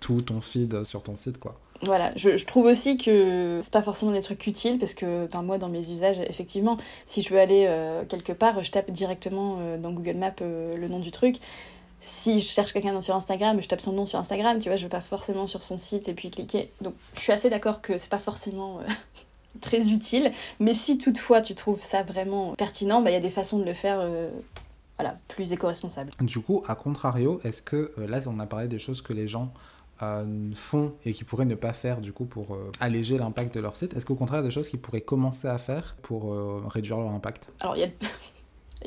tout 0.00 0.20
ton 0.20 0.40
feed 0.40 0.84
sur 0.84 1.02
ton 1.02 1.16
site, 1.16 1.38
quoi 1.38 1.58
voilà, 1.82 2.12
je, 2.14 2.44
trouve 2.44 2.66
aussi 2.66 2.96
que 2.96 3.60
c'est 3.62 3.72
pas 3.72 3.82
forcément 3.82 4.12
des 4.12 4.22
trucs 4.22 4.46
utiles 4.46 4.78
parce 4.78 4.94
que 4.94 5.28
moi 5.42 5.58
dans 5.58 5.68
mes 5.68 5.90
usages, 5.90 6.20
effectivement, 6.20 6.76
si 7.06 7.22
je 7.22 7.30
veux 7.30 7.40
aller 7.40 7.64
euh, 7.66 8.04
quelque 8.04 8.32
part, 8.32 8.62
je 8.62 8.70
tape 8.70 8.90
directement 8.92 9.56
euh, 9.58 9.78
dans 9.78 9.90
Google 9.90 10.16
Maps 10.16 10.30
euh, 10.42 10.76
le 10.76 10.88
nom 10.88 11.00
du 11.00 11.10
truc. 11.10 11.36
Si 11.98 12.40
je 12.40 12.46
cherche 12.46 12.72
quelqu'un 12.72 13.00
sur 13.00 13.16
Instagram, 13.16 13.60
je 13.60 13.68
tape 13.68 13.80
son 13.80 13.92
nom 13.92 14.06
sur 14.06 14.18
Instagram, 14.18 14.60
tu 14.60 14.68
vois, 14.68 14.76
je 14.76 14.84
vais 14.84 14.88
pas 14.88 15.00
forcément 15.00 15.46
sur 15.46 15.62
son 15.64 15.76
site 15.76 16.08
et 16.08 16.14
puis 16.14 16.30
cliquer. 16.30 16.70
Donc 16.80 16.94
je 17.14 17.20
suis 17.20 17.32
assez 17.32 17.50
d'accord 17.50 17.80
que 17.80 17.98
c'est 17.98 18.10
pas 18.10 18.18
forcément 18.18 18.80
très 19.60 19.90
utile, 19.90 20.30
mais 20.60 20.74
si 20.74 20.98
toutefois 20.98 21.40
tu 21.40 21.56
trouves 21.56 21.82
ça 21.82 22.04
vraiment 22.04 22.54
pertinent, 22.54 23.02
bah, 23.02 23.10
il 23.10 23.14
y 23.14 23.16
a 23.16 23.20
des 23.20 23.30
façons 23.30 23.58
de 23.58 23.64
le 23.64 23.74
faire 23.74 24.08
voilà, 24.98 25.16
plus 25.28 25.52
éco-responsable. 25.52 26.10
Du 26.20 26.40
coup, 26.40 26.62
à 26.68 26.74
contrario, 26.74 27.40
est-ce 27.44 27.62
que 27.62 27.92
là, 27.96 28.18
on 28.26 28.38
a 28.38 28.46
parlé 28.46 28.68
des 28.68 28.78
choses 28.78 29.00
que 29.00 29.12
les 29.12 29.26
gens 29.26 29.52
font 30.54 30.94
et 31.04 31.12
qui 31.12 31.24
pourraient 31.24 31.44
ne 31.44 31.54
pas 31.54 31.72
faire 31.72 32.00
du 32.00 32.12
coup 32.12 32.24
pour 32.24 32.56
alléger 32.80 33.18
l'impact 33.18 33.54
de 33.54 33.60
leur 33.60 33.76
site. 33.76 33.94
Est-ce 33.94 34.06
qu'au 34.06 34.14
contraire, 34.14 34.42
des 34.42 34.50
choses 34.50 34.68
qu'ils 34.68 34.80
pourraient 34.80 35.00
commencer 35.00 35.48
à 35.48 35.58
faire 35.58 35.96
pour 36.02 36.34
réduire 36.70 36.98
leur 36.98 37.10
impact? 37.10 37.48
Alors, 37.60 37.76
il 37.76 37.80
y 37.80 37.84
a 37.84 37.88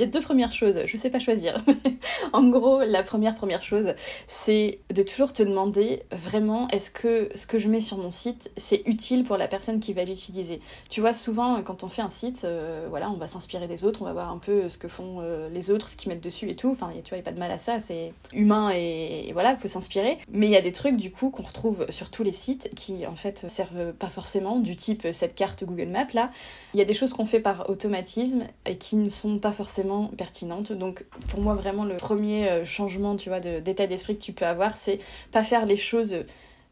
a 0.03 0.07
deux 0.07 0.21
premières 0.21 0.51
choses, 0.51 0.79
je 0.85 0.97
sais 0.97 1.09
pas 1.09 1.19
choisir. 1.19 1.63
en 2.33 2.47
gros, 2.49 2.81
la 2.81 3.03
première 3.03 3.35
première 3.35 3.61
chose, 3.61 3.93
c'est 4.27 4.79
de 4.93 5.03
toujours 5.03 5.33
te 5.33 5.43
demander 5.43 6.03
vraiment 6.11 6.67
est-ce 6.69 6.89
que 6.89 7.29
ce 7.35 7.47
que 7.47 7.59
je 7.59 7.67
mets 7.67 7.81
sur 7.81 7.97
mon 7.97 8.11
site, 8.11 8.51
c'est 8.57 8.83
utile 8.85 9.23
pour 9.23 9.37
la 9.37 9.47
personne 9.47 9.79
qui 9.79 9.93
va 9.93 10.03
l'utiliser? 10.03 10.59
Tu 10.89 11.01
vois, 11.01 11.13
souvent 11.13 11.61
quand 11.63 11.83
on 11.83 11.89
fait 11.89 12.01
un 12.01 12.09
site, 12.09 12.43
euh, 12.43 12.87
voilà, 12.89 13.09
on 13.09 13.17
va 13.17 13.27
s'inspirer 13.27 13.67
des 13.67 13.83
autres, 13.83 14.01
on 14.01 14.05
va 14.05 14.13
voir 14.13 14.31
un 14.31 14.37
peu 14.37 14.69
ce 14.69 14.77
que 14.77 14.87
font 14.87 15.17
euh, 15.21 15.49
les 15.49 15.71
autres, 15.71 15.87
ce 15.87 15.95
qu'ils 15.95 16.09
mettent 16.09 16.23
dessus 16.23 16.49
et 16.49 16.55
tout. 16.55 16.71
Enfin, 16.71 16.91
tu 17.03 17.09
vois, 17.09 17.17
il 17.17 17.21
a 17.21 17.23
pas 17.23 17.31
de 17.31 17.39
mal 17.39 17.51
à 17.51 17.57
ça, 17.57 17.79
c'est 17.79 18.13
humain 18.33 18.71
et, 18.73 19.31
voilà, 19.33 19.51
il 19.51 19.57
faut 19.57 19.67
s'inspirer. 19.67 20.17
Mais 20.31 20.47
il 20.47 20.51
y 20.51 20.57
a 20.57 20.61
des 20.61 20.71
trucs 20.71 20.97
du 20.97 21.11
coup 21.11 21.29
qu'on 21.29 21.43
retrouve 21.43 21.85
sur 21.89 22.09
tous 22.09 22.23
les 22.23 22.31
sites 22.31 22.69
qui 22.75 23.05
en 23.05 23.15
fait 23.15 23.49
servent 23.49 23.93
pas 23.93 24.07
forcément, 24.07 24.59
du 24.59 24.75
type 24.75 25.07
cette 25.11 25.35
carte 25.35 25.63
Google 25.63 25.89
Maps 25.89 26.13
là. 26.13 26.31
Il 26.73 26.77
y 26.77 26.81
a 26.81 26.85
des 26.85 26.93
choses 26.93 27.13
qu'on 27.13 27.25
fait 27.25 27.39
par 27.39 27.69
automatisme 27.69 28.43
et 28.65 28.77
qui 28.77 28.95
ne 28.95 29.09
sont 29.09 29.39
pas 29.39 29.51
forcément 29.51 29.84
pertinente. 30.17 30.71
Donc 30.71 31.05
pour 31.27 31.39
moi 31.39 31.55
vraiment 31.55 31.85
le 31.85 31.97
premier 31.97 32.49
euh, 32.49 32.65
changement 32.65 33.15
tu 33.15 33.29
vois 33.29 33.39
d'état 33.39 33.87
d'esprit 33.87 34.17
que 34.17 34.21
tu 34.21 34.33
peux 34.33 34.45
avoir 34.45 34.75
c'est 34.75 34.99
pas 35.31 35.43
faire 35.43 35.65
les 35.65 35.77
choses 35.77 36.25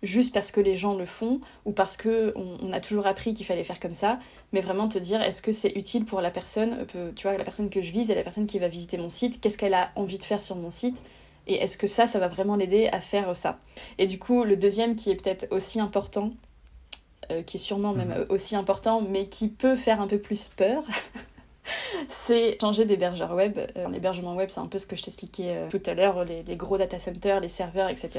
juste 0.04 0.34
parce 0.34 0.52
que 0.52 0.60
les 0.60 0.76
gens 0.76 0.96
le 0.96 1.06
font 1.06 1.40
ou 1.66 1.72
parce 1.72 1.98
que 1.98 2.34
on, 2.36 2.72
a 2.72 2.82
toujours 2.82 3.08
appris 3.08 3.34
qu'il 3.34 3.46
fallait 3.46 3.64
faire 3.64 3.80
comme 3.80 3.94
ça, 3.94 4.20
mais 4.52 4.60
vraiment 4.60 4.90
te 4.90 4.98
dire 4.98 5.22
est-ce 5.22 5.42
que 5.42 5.54
c'est 5.54 5.72
utile 5.76 6.06
pour 6.06 6.22
la 6.22 6.30
personne, 6.30 6.86
euh, 6.96 7.12
tu 7.16 7.28
vois, 7.28 7.38
la 7.38 7.44
personne 7.44 7.70
que 7.70 7.82
je 7.82 7.92
vise 7.92 8.12
et 8.12 8.16
la 8.16 8.24
personne 8.24 8.46
qui 8.46 8.60
va 8.60 8.68
visiter 8.68 8.98
mon 8.98 9.10
site, 9.10 9.40
qu'est-ce 9.40 9.58
qu'elle 9.58 9.74
a 9.74 9.92
envie 9.96 10.18
de 10.18 10.24
faire 10.24 10.42
sur 10.42 10.58
mon 10.58 10.70
site 10.70 11.02
et 11.48 11.56
est-ce 11.56 11.78
que 11.78 11.88
ça, 11.88 12.08
ça 12.08 12.20
va 12.20 12.28
vraiment 12.28 12.56
l'aider 12.56 12.88
à 12.92 13.02
faire 13.02 13.36
ça? 13.36 13.60
Et 13.98 14.06
du 14.08 14.20
coup, 14.20 14.44
le 14.44 14.56
deuxième 14.56 14.96
qui 14.96 15.12
est 15.12 15.16
peut-être 15.16 15.48
aussi 15.52 15.80
important, 15.80 16.32
euh, 17.32 17.42
qui 17.42 17.58
est 17.58 17.60
sûrement 17.60 17.94
même 17.94 18.10
mhm. 18.10 18.26
aussi 18.30 18.56
important, 18.56 19.02
mais 19.02 19.28
qui 19.28 19.48
peut 19.48 19.76
faire 19.76 20.02
un 20.02 20.08
peu 20.08 20.20
plus 20.20 20.50
peur, 20.56 20.84
c'est 22.08 22.58
changer 22.60 22.86
d'hébergeur 22.86 23.34
web. 23.34 23.60
Euh, 23.78 23.88
l'hébergement 23.90 24.36
web, 24.36 24.50
c'est 24.50 24.60
un 24.60 24.68
peu 24.68 24.78
ce 24.78 24.86
que 24.86 24.96
je 24.96 25.04
t'expliquais 25.04 25.56
euh, 25.56 25.70
tout 25.70 25.82
à 25.86 25.94
l'heure, 25.94 26.26
les, 26.26 26.56
gros 26.56 26.78
data 26.78 27.00
centers, 27.00 27.40
les 27.40 27.48
serveurs, 27.48 27.90
etc. 27.90 28.10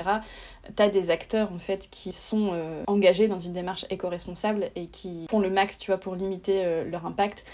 Tu 0.76 0.82
as 0.82 0.88
des 0.88 1.10
acteurs 1.10 1.52
en 1.52 1.58
fait 1.58 1.88
qui 1.90 2.12
sont 2.12 2.50
euh, 2.52 2.82
engagés 2.86 3.28
dans 3.28 3.38
une 3.38 3.52
démarche 3.52 3.86
éco-responsable 3.90 4.70
et 4.76 4.86
qui 4.86 5.26
font 5.30 5.40
le 5.40 5.50
max, 5.50 5.78
tu 5.78 5.90
vois, 5.90 5.98
pour 5.98 6.14
limiter 6.14 6.84
leur 6.90 7.06
impact. 7.06 7.44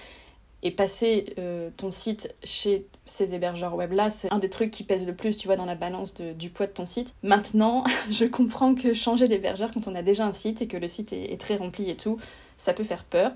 Et 0.63 0.71
passer 0.71 1.35
ton 1.79 1.91
site 1.91 2.35
chez 2.45 2.87
ces 3.07 3.35
hébergeurs 3.35 3.75
web 3.75 3.93
là, 3.93 4.11
c'est 4.11 4.31
un 4.31 4.39
des 4.39 4.51
trucs 4.51 4.71
qui 4.71 4.85
pèse 4.85 5.07
le 5.07 5.15
plus, 5.15 5.39
tu 5.39 5.47
vois, 5.47 5.57
dans 5.57 5.65
la 5.65 5.75
balance 5.75 6.15
du 6.15 6.51
poids 6.51 6.67
de 6.67 6.73
ton 6.73 6.85
site. 6.85 7.15
Maintenant, 7.23 7.83
je 8.11 8.27
comprends 8.27 8.75
que 8.75 8.93
changer 8.93 9.27
d'hébergeur 9.27 9.71
quand 9.73 9.89
on 9.89 9.95
a 9.95 10.03
déjà 10.03 10.27
un 10.27 10.35
site 10.35 10.61
et 10.61 10.67
que 10.67 10.77
le 10.77 10.87
site 10.87 11.15
est 11.15 11.41
très 11.41 11.57
rempli 11.57 11.89
et 11.89 11.97
tout, 11.97 12.19
ça 12.59 12.75
peut 12.75 12.85
faire 12.85 13.05
peur. 13.05 13.33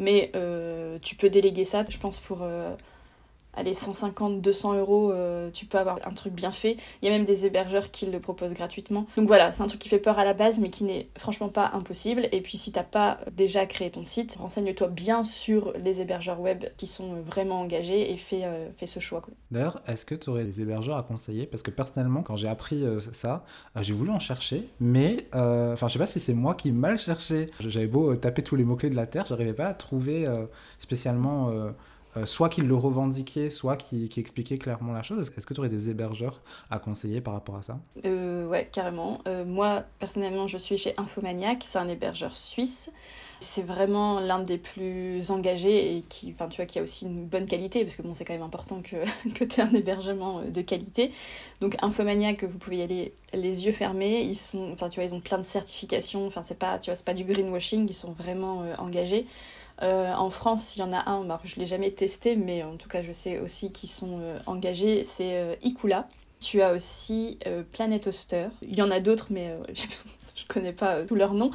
Mais 0.00 0.32
euh, 0.34 0.98
tu 1.02 1.14
peux 1.14 1.30
déléguer 1.30 1.64
ça, 1.64 1.84
je 1.88 1.98
pense, 1.98 2.18
pour 2.18 2.42
euh, 2.42 2.74
allez, 3.54 3.74
150, 3.74 4.40
200 4.40 4.74
euros, 4.74 5.12
euh, 5.12 5.50
tu 5.50 5.66
peux 5.66 5.78
avoir 5.78 5.98
un 6.04 6.10
truc 6.10 6.32
bien 6.32 6.52
fait. 6.52 6.76
Il 7.02 7.08
y 7.08 7.12
a 7.12 7.16
même 7.16 7.24
des 7.24 7.46
hébergeurs 7.46 7.90
qui 7.90 8.06
le 8.06 8.20
proposent 8.20 8.52
gratuitement. 8.52 9.06
Donc 9.16 9.26
voilà, 9.26 9.52
c'est 9.52 9.62
un 9.62 9.66
truc 9.66 9.80
qui 9.80 9.88
fait 9.88 9.98
peur 9.98 10.18
à 10.18 10.24
la 10.24 10.34
base, 10.34 10.60
mais 10.60 10.70
qui 10.70 10.84
n'est 10.84 11.08
franchement 11.18 11.48
pas 11.48 11.70
impossible. 11.74 12.28
Et 12.32 12.40
puis 12.40 12.56
si 12.56 12.72
t'as 12.72 12.82
pas 12.82 13.18
déjà 13.32 13.66
créé 13.66 13.90
ton 13.90 14.04
site, 14.04 14.36
renseigne-toi 14.36 14.88
bien 14.88 15.24
sur 15.24 15.72
les 15.82 16.00
hébergeurs 16.00 16.40
web 16.40 16.64
qui 16.76 16.86
sont 16.86 17.14
vraiment 17.22 17.60
engagés 17.60 18.12
et 18.12 18.16
fais, 18.16 18.44
euh, 18.44 18.68
ce 18.84 18.98
choix. 18.98 19.22
D'ailleurs, 19.50 19.82
est-ce 19.86 20.04
que 20.04 20.14
tu 20.14 20.30
aurais 20.30 20.44
des 20.44 20.60
hébergeurs 20.60 20.96
à 20.96 21.02
conseiller? 21.02 21.46
Parce 21.46 21.62
que 21.62 21.70
personnellement, 21.70 22.22
quand 22.22 22.36
j'ai 22.36 22.48
appris 22.48 22.82
euh, 22.84 22.98
ça, 23.00 23.44
j'ai 23.80 23.92
voulu 23.92 24.10
en 24.10 24.18
chercher, 24.18 24.68
mais 24.80 25.26
enfin, 25.32 25.88
je 25.88 25.92
sais 25.92 25.98
pas 25.98 26.06
si 26.06 26.18
c'est 26.18 26.34
moi 26.34 26.54
qui 26.54 26.72
mal 26.72 26.98
cherché. 26.98 27.46
J'avais 27.60 27.86
beau 27.86 28.14
taper 28.16 28.42
tous 28.42 28.56
les 28.56 28.64
mots-clés 28.64 28.90
de 28.90 28.96
la 28.96 29.06
Terre, 29.06 29.26
j'arrivais 29.26 29.52
pas 29.52 29.66
à 29.66 29.74
trouver 29.74 30.24
spécialement 30.78 31.50
euh, 32.16 32.26
soit 32.26 32.48
qu'ils 32.48 32.66
le 32.66 32.74
revendiquaient, 32.74 33.50
soit 33.50 33.76
qui, 33.76 34.08
qui 34.08 34.20
expliquaient 34.20 34.58
clairement 34.58 34.92
la 34.92 35.02
chose. 35.02 35.30
Est-ce 35.36 35.46
que 35.46 35.54
tu 35.54 35.60
aurais 35.60 35.68
des 35.68 35.90
hébergeurs 35.90 36.42
à 36.70 36.78
conseiller 36.78 37.20
par 37.20 37.34
rapport 37.34 37.56
à 37.56 37.62
ça? 37.62 37.78
Euh, 38.04 38.46
Ouais, 38.48 38.68
carrément. 38.72 39.20
Euh, 39.28 39.44
moi, 39.44 39.84
personnellement, 40.00 40.48
je 40.48 40.58
suis 40.58 40.76
chez 40.76 40.92
Infomaniac, 40.96 41.62
c'est 41.64 41.78
un 41.78 41.88
hébergeur 41.88 42.36
suisse. 42.36 42.90
C'est 43.38 43.62
vraiment 43.64 44.20
l'un 44.20 44.40
des 44.40 44.58
plus 44.58 45.30
engagés 45.30 45.96
et 45.96 46.02
qui, 46.02 46.34
tu 46.34 46.62
vois, 46.62 46.66
a 46.76 46.82
aussi 46.82 47.06
une 47.06 47.24
bonne 47.26 47.46
qualité, 47.46 47.84
parce 47.84 47.96
que 47.96 48.02
bon, 48.02 48.12
c'est 48.12 48.24
quand 48.24 48.32
même 48.34 48.42
important 48.42 48.82
que, 48.82 48.96
que 49.34 49.44
tu 49.44 49.60
aies 49.60 49.64
un 49.64 49.72
hébergement 49.72 50.42
de 50.42 50.60
qualité. 50.62 51.12
Donc, 51.60 51.76
Infomaniac, 51.80 52.42
vous 52.44 52.58
pouvez 52.58 52.78
y 52.78 52.82
aller 52.82 53.14
les 53.32 53.66
yeux 53.66 53.72
fermés. 53.72 54.22
Ils 54.22 54.36
sont, 54.36 54.74
tu 54.76 54.96
vois, 54.96 55.04
ils 55.04 55.14
ont 55.14 55.20
plein 55.20 55.38
de 55.38 55.44
certifications. 55.44 56.26
Enfin, 56.26 56.42
c'est 56.42 56.58
pas, 56.58 56.78
tu 56.78 56.90
pas 57.04 57.14
du 57.14 57.24
greenwashing, 57.24 57.86
ils 57.88 57.94
sont 57.94 58.12
vraiment 58.12 58.64
engagés. 58.78 59.26
Euh, 59.82 60.12
en 60.12 60.30
France, 60.30 60.76
il 60.76 60.80
y 60.80 60.82
en 60.82 60.92
a 60.92 61.08
un, 61.08 61.24
bah, 61.24 61.40
je 61.44 61.56
ne 61.56 61.60
l'ai 61.60 61.66
jamais 61.66 61.90
testé, 61.90 62.36
mais 62.36 62.62
en 62.62 62.76
tout 62.76 62.88
cas, 62.88 63.02
je 63.02 63.12
sais 63.12 63.38
aussi 63.38 63.72
qu'ils 63.72 63.88
sont 63.88 64.18
euh, 64.20 64.38
engagés, 64.46 65.02
c'est 65.04 65.36
euh, 65.36 65.54
Ikula. 65.62 66.08
Tu 66.40 66.62
as 66.62 66.72
aussi 66.72 67.38
Planet 67.72 68.06
Oster. 68.06 68.48
Il 68.62 68.74
y 68.74 68.80
en 68.80 68.90
a 68.90 68.98
d'autres, 68.98 69.26
mais 69.28 69.58
connais 70.52 70.72
pas 70.72 71.04
tous 71.04 71.14
leurs 71.14 71.34
noms. 71.34 71.50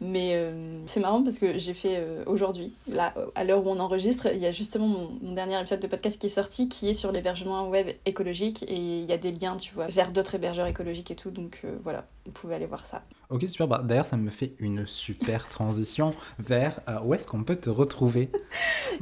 Mais 0.00 0.32
euh, 0.34 0.82
c'est 0.84 1.00
marrant 1.00 1.22
parce 1.22 1.38
que 1.38 1.56
j'ai 1.56 1.72
fait 1.72 1.96
euh, 1.96 2.22
aujourd'hui, 2.26 2.74
là, 2.92 3.14
à 3.34 3.44
l'heure 3.44 3.66
où 3.66 3.70
on 3.70 3.78
enregistre, 3.78 4.28
il 4.30 4.40
y 4.40 4.46
a 4.46 4.52
justement 4.52 4.86
mon, 4.86 5.32
dernier 5.34 5.58
épisode 5.58 5.80
de 5.80 5.86
podcast 5.86 6.20
qui 6.20 6.26
est 6.26 6.30
sorti 6.30 6.68
qui 6.68 6.90
est 6.90 6.94
sur 6.94 7.12
l'hébergement 7.12 7.66
web 7.70 7.88
écologique 8.04 8.62
et 8.64 8.76
il 8.76 9.06
y 9.06 9.12
a 9.12 9.16
des 9.16 9.32
liens, 9.32 9.56
tu 9.56 9.72
vois, 9.72 9.86
vers 9.86 10.12
d'autres 10.12 10.34
hébergeurs 10.34 10.66
écologiques 10.66 11.10
et 11.10 11.14
tout. 11.14 11.30
Donc 11.30 11.62
euh, 11.64 11.78
voilà, 11.82 12.06
vous 12.26 12.32
pouvez 12.32 12.54
aller 12.54 12.66
voir 12.66 12.84
ça. 12.84 13.04
Ok, 13.30 13.48
super. 13.48 13.68
Bah, 13.68 13.80
D'ailleurs, 13.82 14.04
ça 14.04 14.18
me 14.18 14.30
fait 14.30 14.52
une 14.58 14.86
super 14.86 15.48
transition 15.48 16.14
vers 16.38 16.80
où 17.02 17.14
est-ce 17.14 17.26
qu'on 17.26 17.42
peut 17.42 17.56
te 17.56 17.70
retrouver? 17.70 18.30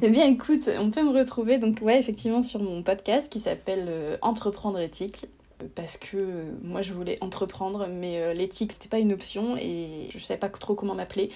Eh 0.03 0.11
bien, 0.11 0.27
écoute, 0.27 0.69
on 0.77 0.91
peut 0.91 1.05
me 1.05 1.17
retrouver, 1.17 1.59
donc, 1.59 1.79
ouais, 1.81 2.01
effectivement, 2.01 2.43
sur 2.43 2.61
mon 2.61 2.83
podcast 2.83 3.31
qui 3.31 3.39
s'appelle 3.39 4.19
Entreprendre 4.23 4.81
éthique 4.81 5.27
parce 5.75 5.97
que 5.97 6.17
euh, 6.17 6.53
moi 6.63 6.83
je 6.83 6.93
voulais 6.93 7.19
entreprendre, 7.21 7.87
mais 7.89 8.19
euh, 8.19 8.33
l'éthique 8.33 8.73
c'était 8.73 8.89
pas 8.89 8.99
une 8.99 9.13
option 9.13 9.57
et 9.57 10.09
je 10.13 10.19
savais 10.19 10.39
pas 10.39 10.49
trop 10.49 10.75
comment 10.75 10.95
m'appeler. 10.95 11.31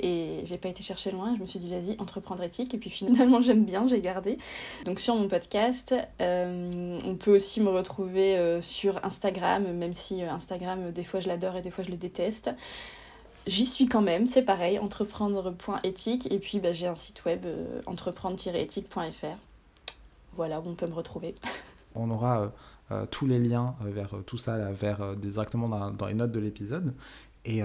Et 0.00 0.40
j'ai 0.42 0.58
pas 0.58 0.68
été 0.68 0.82
chercher 0.82 1.12
loin, 1.12 1.34
je 1.36 1.40
me 1.40 1.46
suis 1.46 1.60
dit 1.60 1.70
vas-y, 1.70 1.96
entreprendre 2.00 2.42
éthique. 2.42 2.74
Et 2.74 2.78
puis 2.78 2.90
finalement 2.90 3.40
j'aime 3.42 3.64
bien, 3.64 3.86
j'ai 3.86 4.00
gardé. 4.00 4.38
Donc 4.84 4.98
sur 4.98 5.14
mon 5.14 5.28
podcast, 5.28 5.94
euh, 6.20 7.00
on 7.04 7.14
peut 7.14 7.36
aussi 7.36 7.60
me 7.60 7.70
retrouver 7.70 8.58
sur 8.60 9.04
Instagram, 9.04 9.72
même 9.72 9.92
si 9.92 10.22
Instagram 10.22 10.90
des 10.90 11.04
fois 11.04 11.20
je 11.20 11.28
l'adore 11.28 11.56
et 11.56 11.62
des 11.62 11.70
fois 11.70 11.84
je 11.84 11.90
le 11.90 11.96
déteste. 11.96 12.50
J'y 13.46 13.66
suis 13.66 13.86
quand 13.86 14.00
même, 14.00 14.26
c'est 14.26 14.42
pareil, 14.42 14.78
entreprendre.éthique. 14.78 16.32
Et 16.32 16.38
puis 16.38 16.58
bah, 16.58 16.72
j'ai 16.72 16.88
un 16.88 16.94
site 16.96 17.24
web, 17.24 17.46
entreprendre-éthique.fr. 17.86 19.38
Voilà 20.32 20.60
où 20.60 20.64
on 20.66 20.74
peut 20.74 20.86
me 20.86 20.94
retrouver. 20.94 21.36
On 21.94 22.10
aura 22.10 22.50
tous 23.10 23.26
les 23.26 23.38
liens 23.38 23.74
euh, 23.82 23.90
vers 23.90 24.14
euh, 24.14 24.22
tout 24.26 24.38
ça, 24.38 24.56
vers, 24.72 25.16
directement 25.16 25.68
dans, 25.90 26.06
les 26.06 26.14
notes 26.14 26.32
de 26.32 26.40
l'épisode. 26.40 26.94
Et, 27.46 27.60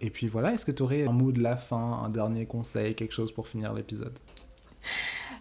et, 0.00 0.10
puis 0.10 0.26
voilà, 0.26 0.52
est-ce 0.52 0.66
que 0.66 0.72
tu 0.72 0.82
aurais 0.82 1.06
un 1.06 1.12
mot 1.12 1.30
de 1.30 1.40
la 1.40 1.56
fin, 1.56 2.02
un 2.04 2.08
dernier 2.08 2.46
conseil, 2.46 2.96
quelque 2.96 3.14
chose 3.14 3.30
pour 3.30 3.46
finir 3.46 3.72
l'épisode? 3.72 4.18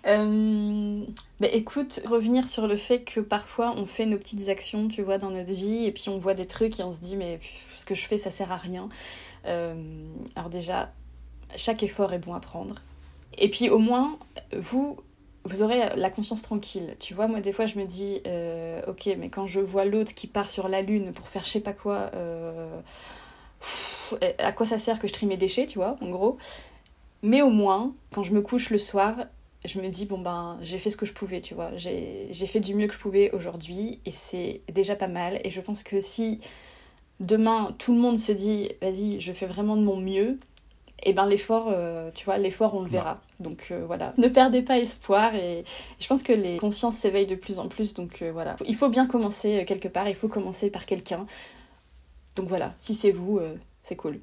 Bah 0.05 1.47
écoute, 1.51 1.99
revenir 2.05 2.47
sur 2.47 2.67
le 2.67 2.75
fait 2.75 3.03
que 3.03 3.19
parfois 3.19 3.73
on 3.75 3.87
fait 3.87 4.05
nos 4.05 4.19
petites 4.19 4.47
actions, 4.47 4.89
tu 4.89 5.01
vois, 5.01 5.17
dans 5.17 5.31
notre 5.31 5.53
vie, 5.53 5.85
et 5.85 5.91
puis 5.91 6.09
on 6.09 6.19
voit 6.19 6.35
des 6.35 6.45
trucs 6.45 6.79
et 6.79 6.83
on 6.83 6.91
se 6.91 6.99
dit, 6.99 7.15
mais 7.15 7.39
ce 7.75 7.83
que 7.83 7.95
je 7.95 8.05
fais, 8.05 8.19
ça 8.19 8.29
sert 8.29 8.51
à 8.51 8.57
rien. 8.57 8.89
alors 9.45 10.49
déjà, 10.51 10.91
chaque 11.55 11.81
effort 11.81 12.13
est 12.13 12.19
bon 12.19 12.35
à 12.35 12.39
prendre. 12.39 12.75
Et 13.39 13.49
puis 13.49 13.71
au 13.71 13.79
moins, 13.79 14.19
vous, 14.55 14.97
vous 15.45 15.61
aurez 15.61 15.95
la 15.95 16.09
conscience 16.09 16.41
tranquille. 16.41 16.95
Tu 16.99 17.13
vois, 17.13 17.27
moi, 17.27 17.41
des 17.41 17.51
fois, 17.51 17.65
je 17.65 17.77
me 17.77 17.85
dis, 17.85 18.21
euh, 18.27 18.81
ok, 18.87 19.09
mais 19.17 19.29
quand 19.29 19.45
je 19.45 19.59
vois 19.59 19.85
l'autre 19.85 20.13
qui 20.13 20.27
part 20.27 20.49
sur 20.49 20.67
la 20.67 20.81
Lune 20.81 21.11
pour 21.11 21.27
faire 21.27 21.43
je 21.43 21.49
sais 21.49 21.59
pas 21.59 21.73
quoi, 21.73 22.11
euh, 22.15 22.79
à 24.39 24.51
quoi 24.51 24.65
ça 24.65 24.77
sert 24.77 24.99
que 24.99 25.07
je 25.07 25.13
trie 25.13 25.25
mes 25.25 25.37
déchets, 25.37 25.67
tu 25.67 25.79
vois, 25.79 25.97
en 26.01 26.09
gros. 26.09 26.37
Mais 27.21 27.41
au 27.41 27.49
moins, 27.49 27.93
quand 28.13 28.23
je 28.23 28.33
me 28.33 28.41
couche 28.41 28.69
le 28.69 28.77
soir, 28.77 29.15
je 29.65 29.79
me 29.79 29.87
dis, 29.87 30.05
bon 30.05 30.19
ben, 30.19 30.57
j'ai 30.61 30.77
fait 30.79 30.89
ce 30.89 30.97
que 30.97 31.05
je 31.05 31.13
pouvais, 31.13 31.41
tu 31.41 31.53
vois. 31.53 31.71
J'ai 31.77 32.47
fait 32.47 32.59
du 32.59 32.75
mieux 32.75 32.87
que 32.87 32.93
je 32.93 32.99
pouvais 32.99 33.31
aujourd'hui, 33.31 33.99
et 34.05 34.11
c'est 34.11 34.61
déjà 34.71 34.95
pas 34.95 35.07
mal. 35.07 35.39
Et 35.43 35.49
je 35.49 35.61
pense 35.61 35.83
que 35.83 35.99
si 35.99 36.39
demain, 37.19 37.73
tout 37.77 37.93
le 37.93 37.99
monde 37.99 38.19
se 38.19 38.31
dit, 38.31 38.69
vas-y, 38.81 39.19
je 39.19 39.31
fais 39.31 39.45
vraiment 39.45 39.75
de 39.75 39.83
mon 39.83 39.97
mieux, 39.97 40.39
et 41.01 41.13
ben 41.13 41.25
l'effort, 41.25 41.67
euh, 41.69 42.11
tu 42.13 42.25
vois, 42.25 42.37
l'effort, 42.37 42.75
on 42.75 42.81
le 42.81 42.89
verra. 42.89 43.19
Donc 43.39 43.67
euh, 43.71 43.83
voilà, 43.85 44.13
ne 44.17 44.27
perdez 44.27 44.61
pas 44.61 44.77
espoir 44.77 45.35
et 45.35 45.65
je 45.99 46.07
pense 46.07 46.23
que 46.23 46.31
les 46.31 46.57
consciences 46.57 46.95
s'éveillent 46.95 47.27
de 47.27 47.35
plus 47.35 47.59
en 47.59 47.67
plus. 47.67 47.93
Donc 47.93 48.21
euh, 48.21 48.31
voilà, 48.31 48.55
il 48.65 48.75
faut 48.75 48.89
bien 48.89 49.05
commencer 49.05 49.65
quelque 49.65 49.87
part, 49.87 50.07
il 50.07 50.15
faut 50.15 50.29
commencer 50.29 50.69
par 50.69 50.85
quelqu'un. 50.85 51.25
Donc 52.35 52.47
voilà, 52.47 52.73
si 52.77 52.95
c'est 52.95 53.11
vous, 53.11 53.39
c'est 53.83 53.95
cool. 53.95 54.19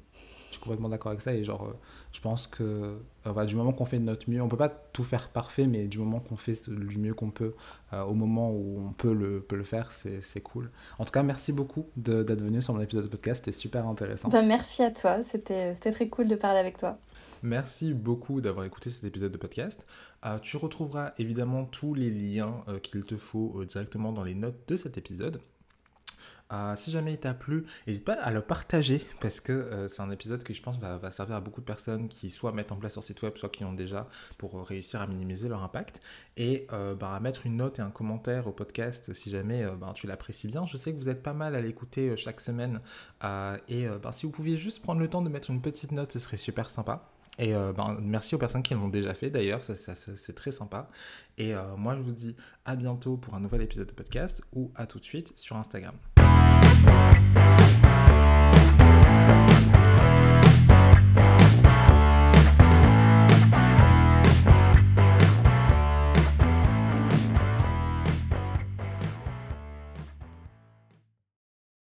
Suis 0.61 0.69
complètement 0.69 0.89
d'accord 0.89 1.11
avec 1.11 1.21
ça. 1.21 1.33
Et 1.33 1.43
genre, 1.43 1.63
euh, 1.63 1.73
je 2.11 2.21
pense 2.21 2.47
que 2.47 2.97
euh, 3.25 3.45
du 3.45 3.55
moment 3.55 3.73
qu'on 3.73 3.85
fait 3.85 3.99
de 3.99 4.03
notre 4.03 4.29
mieux, 4.29 4.41
on 4.41 4.47
peut 4.47 4.57
pas 4.57 4.69
tout 4.69 5.03
faire 5.03 5.29
parfait, 5.29 5.67
mais 5.67 5.87
du 5.87 5.99
moment 5.99 6.19
qu'on 6.19 6.35
fait 6.35 6.69
du 6.69 6.97
mieux 6.97 7.13
qu'on 7.13 7.31
peut, 7.31 7.53
au 7.91 8.13
moment 8.13 8.51
où 8.51 8.79
on 8.87 8.93
peut 8.93 9.13
le, 9.13 9.41
peut 9.41 9.55
le 9.55 9.63
faire, 9.63 9.91
c'est 9.91 10.41
cool. 10.41 10.71
En 10.97 11.05
tout 11.05 11.11
cas, 11.11 11.23
merci 11.23 11.51
beaucoup 11.51 11.87
d'être 11.95 12.41
venu 12.41 12.61
sur 12.61 12.73
mon 12.73 12.81
épisode 12.81 13.03
de 13.03 13.09
podcast. 13.09 13.41
C'était 13.43 13.57
super 13.57 13.87
intéressant. 13.87 14.29
Ben, 14.29 14.47
merci 14.47 14.83
à 14.83 14.91
toi. 14.91 15.23
C'était 15.23 15.73
très 15.73 16.07
cool 16.07 16.27
de 16.27 16.35
parler 16.35 16.59
avec 16.59 16.77
toi. 16.77 16.97
Merci 17.43 17.93
beaucoup 17.93 18.39
d'avoir 18.39 18.65
écouté 18.65 18.89
cet 18.89 19.03
épisode 19.03 19.31
de 19.31 19.37
podcast. 19.37 19.85
tu 20.41 20.57
retrouveras 20.57 21.11
évidemment 21.17 21.65
tous 21.65 21.93
les 21.93 22.09
liens 22.09 22.63
qu'il 22.81 23.03
te 23.03 23.17
faut 23.17 23.63
directement 23.65 24.11
dans 24.11 24.23
les 24.23 24.35
notes 24.35 24.67
de 24.67 24.75
cet 24.75 24.97
épisode. 24.97 25.41
Euh, 26.51 26.75
si 26.75 26.91
jamais 26.91 27.13
il 27.13 27.19
t'a 27.19 27.33
plu, 27.33 27.65
n'hésite 27.87 28.05
pas 28.05 28.13
à 28.13 28.31
le 28.31 28.41
partager 28.41 29.05
parce 29.21 29.39
que 29.39 29.51
euh, 29.51 29.87
c'est 29.87 30.01
un 30.01 30.11
épisode 30.11 30.43
qui, 30.43 30.53
je 30.53 30.61
pense, 30.61 30.77
va, 30.79 31.11
servir 31.11 31.35
à 31.35 31.41
beaucoup 31.41 31.61
de 31.61 31.65
personnes 31.65 32.07
qui 32.09 32.29
soit 32.29 32.51
mettent 32.51 32.71
en 32.71 32.75
place 32.75 32.95
leur 32.95 33.03
site 33.03 33.21
web, 33.21 33.37
soit 33.37 33.49
qui 33.49 33.63
ont 33.63 33.73
déjà 33.73 34.07
pour 34.37 34.57
euh, 34.57 34.63
réussir 34.63 35.01
à 35.01 35.07
minimiser 35.07 35.47
leur 35.47 35.63
impact. 35.63 36.01
Et 36.37 36.67
bah, 36.71 37.13
à 37.13 37.19
mettre 37.19 37.45
une 37.45 37.57
note 37.57 37.79
et 37.79 37.81
un 37.81 37.91
commentaire 37.91 38.47
au 38.47 38.51
podcast 38.51 39.13
si 39.13 39.29
jamais 39.29 39.65
bah, 39.79 39.91
tu 39.93 40.07
l'apprécies 40.07 40.47
bien. 40.47 40.65
Je 40.65 40.77
sais 40.77 40.91
que 40.91 40.97
vous 40.97 41.09
êtes 41.09 41.21
pas 41.21 41.33
mal 41.33 41.55
à 41.55 41.61
l'écouter 41.61 42.15
chaque 42.17 42.41
semaine. 42.41 42.79
et 43.67 43.87
bah, 44.01 44.11
si 44.11 44.25
vous 44.25 44.31
pouviez 44.31 44.57
juste 44.57 44.81
prendre 44.81 44.99
le 44.99 45.07
temps 45.07 45.21
de 45.21 45.29
mettre 45.29 45.51
une 45.51 45.61
petite 45.61 45.91
note, 45.91 46.11
ce 46.11 46.19
serait 46.19 46.37
super 46.37 46.69
sympa. 46.69 47.09
Et 47.37 47.53
merci 48.01 48.35
aux 48.35 48.37
personnes 48.37 48.63
qui 48.63 48.73
l'ont 48.73 48.89
déjà 48.89 49.13
fait 49.13 49.29
d'ailleurs, 49.29 49.63
ça, 49.63 49.75
c'est 49.75 50.35
très 50.35 50.51
sympa. 50.51 50.89
Et 51.37 51.53
moi 51.77 51.95
je 51.95 52.01
vous 52.01 52.13
dis 52.13 52.35
à 52.65 52.75
bientôt 52.75 53.17
pour 53.17 53.35
un 53.35 53.39
nouvel 53.39 53.61
épisode 53.61 53.87
de 53.87 53.93
podcast 53.93 54.41
ou 54.53 54.71
à 54.75 54.87
tout 54.87 54.99
de 54.99 55.05
suite 55.05 55.37
sur 55.37 55.57
Instagram. 55.57 55.95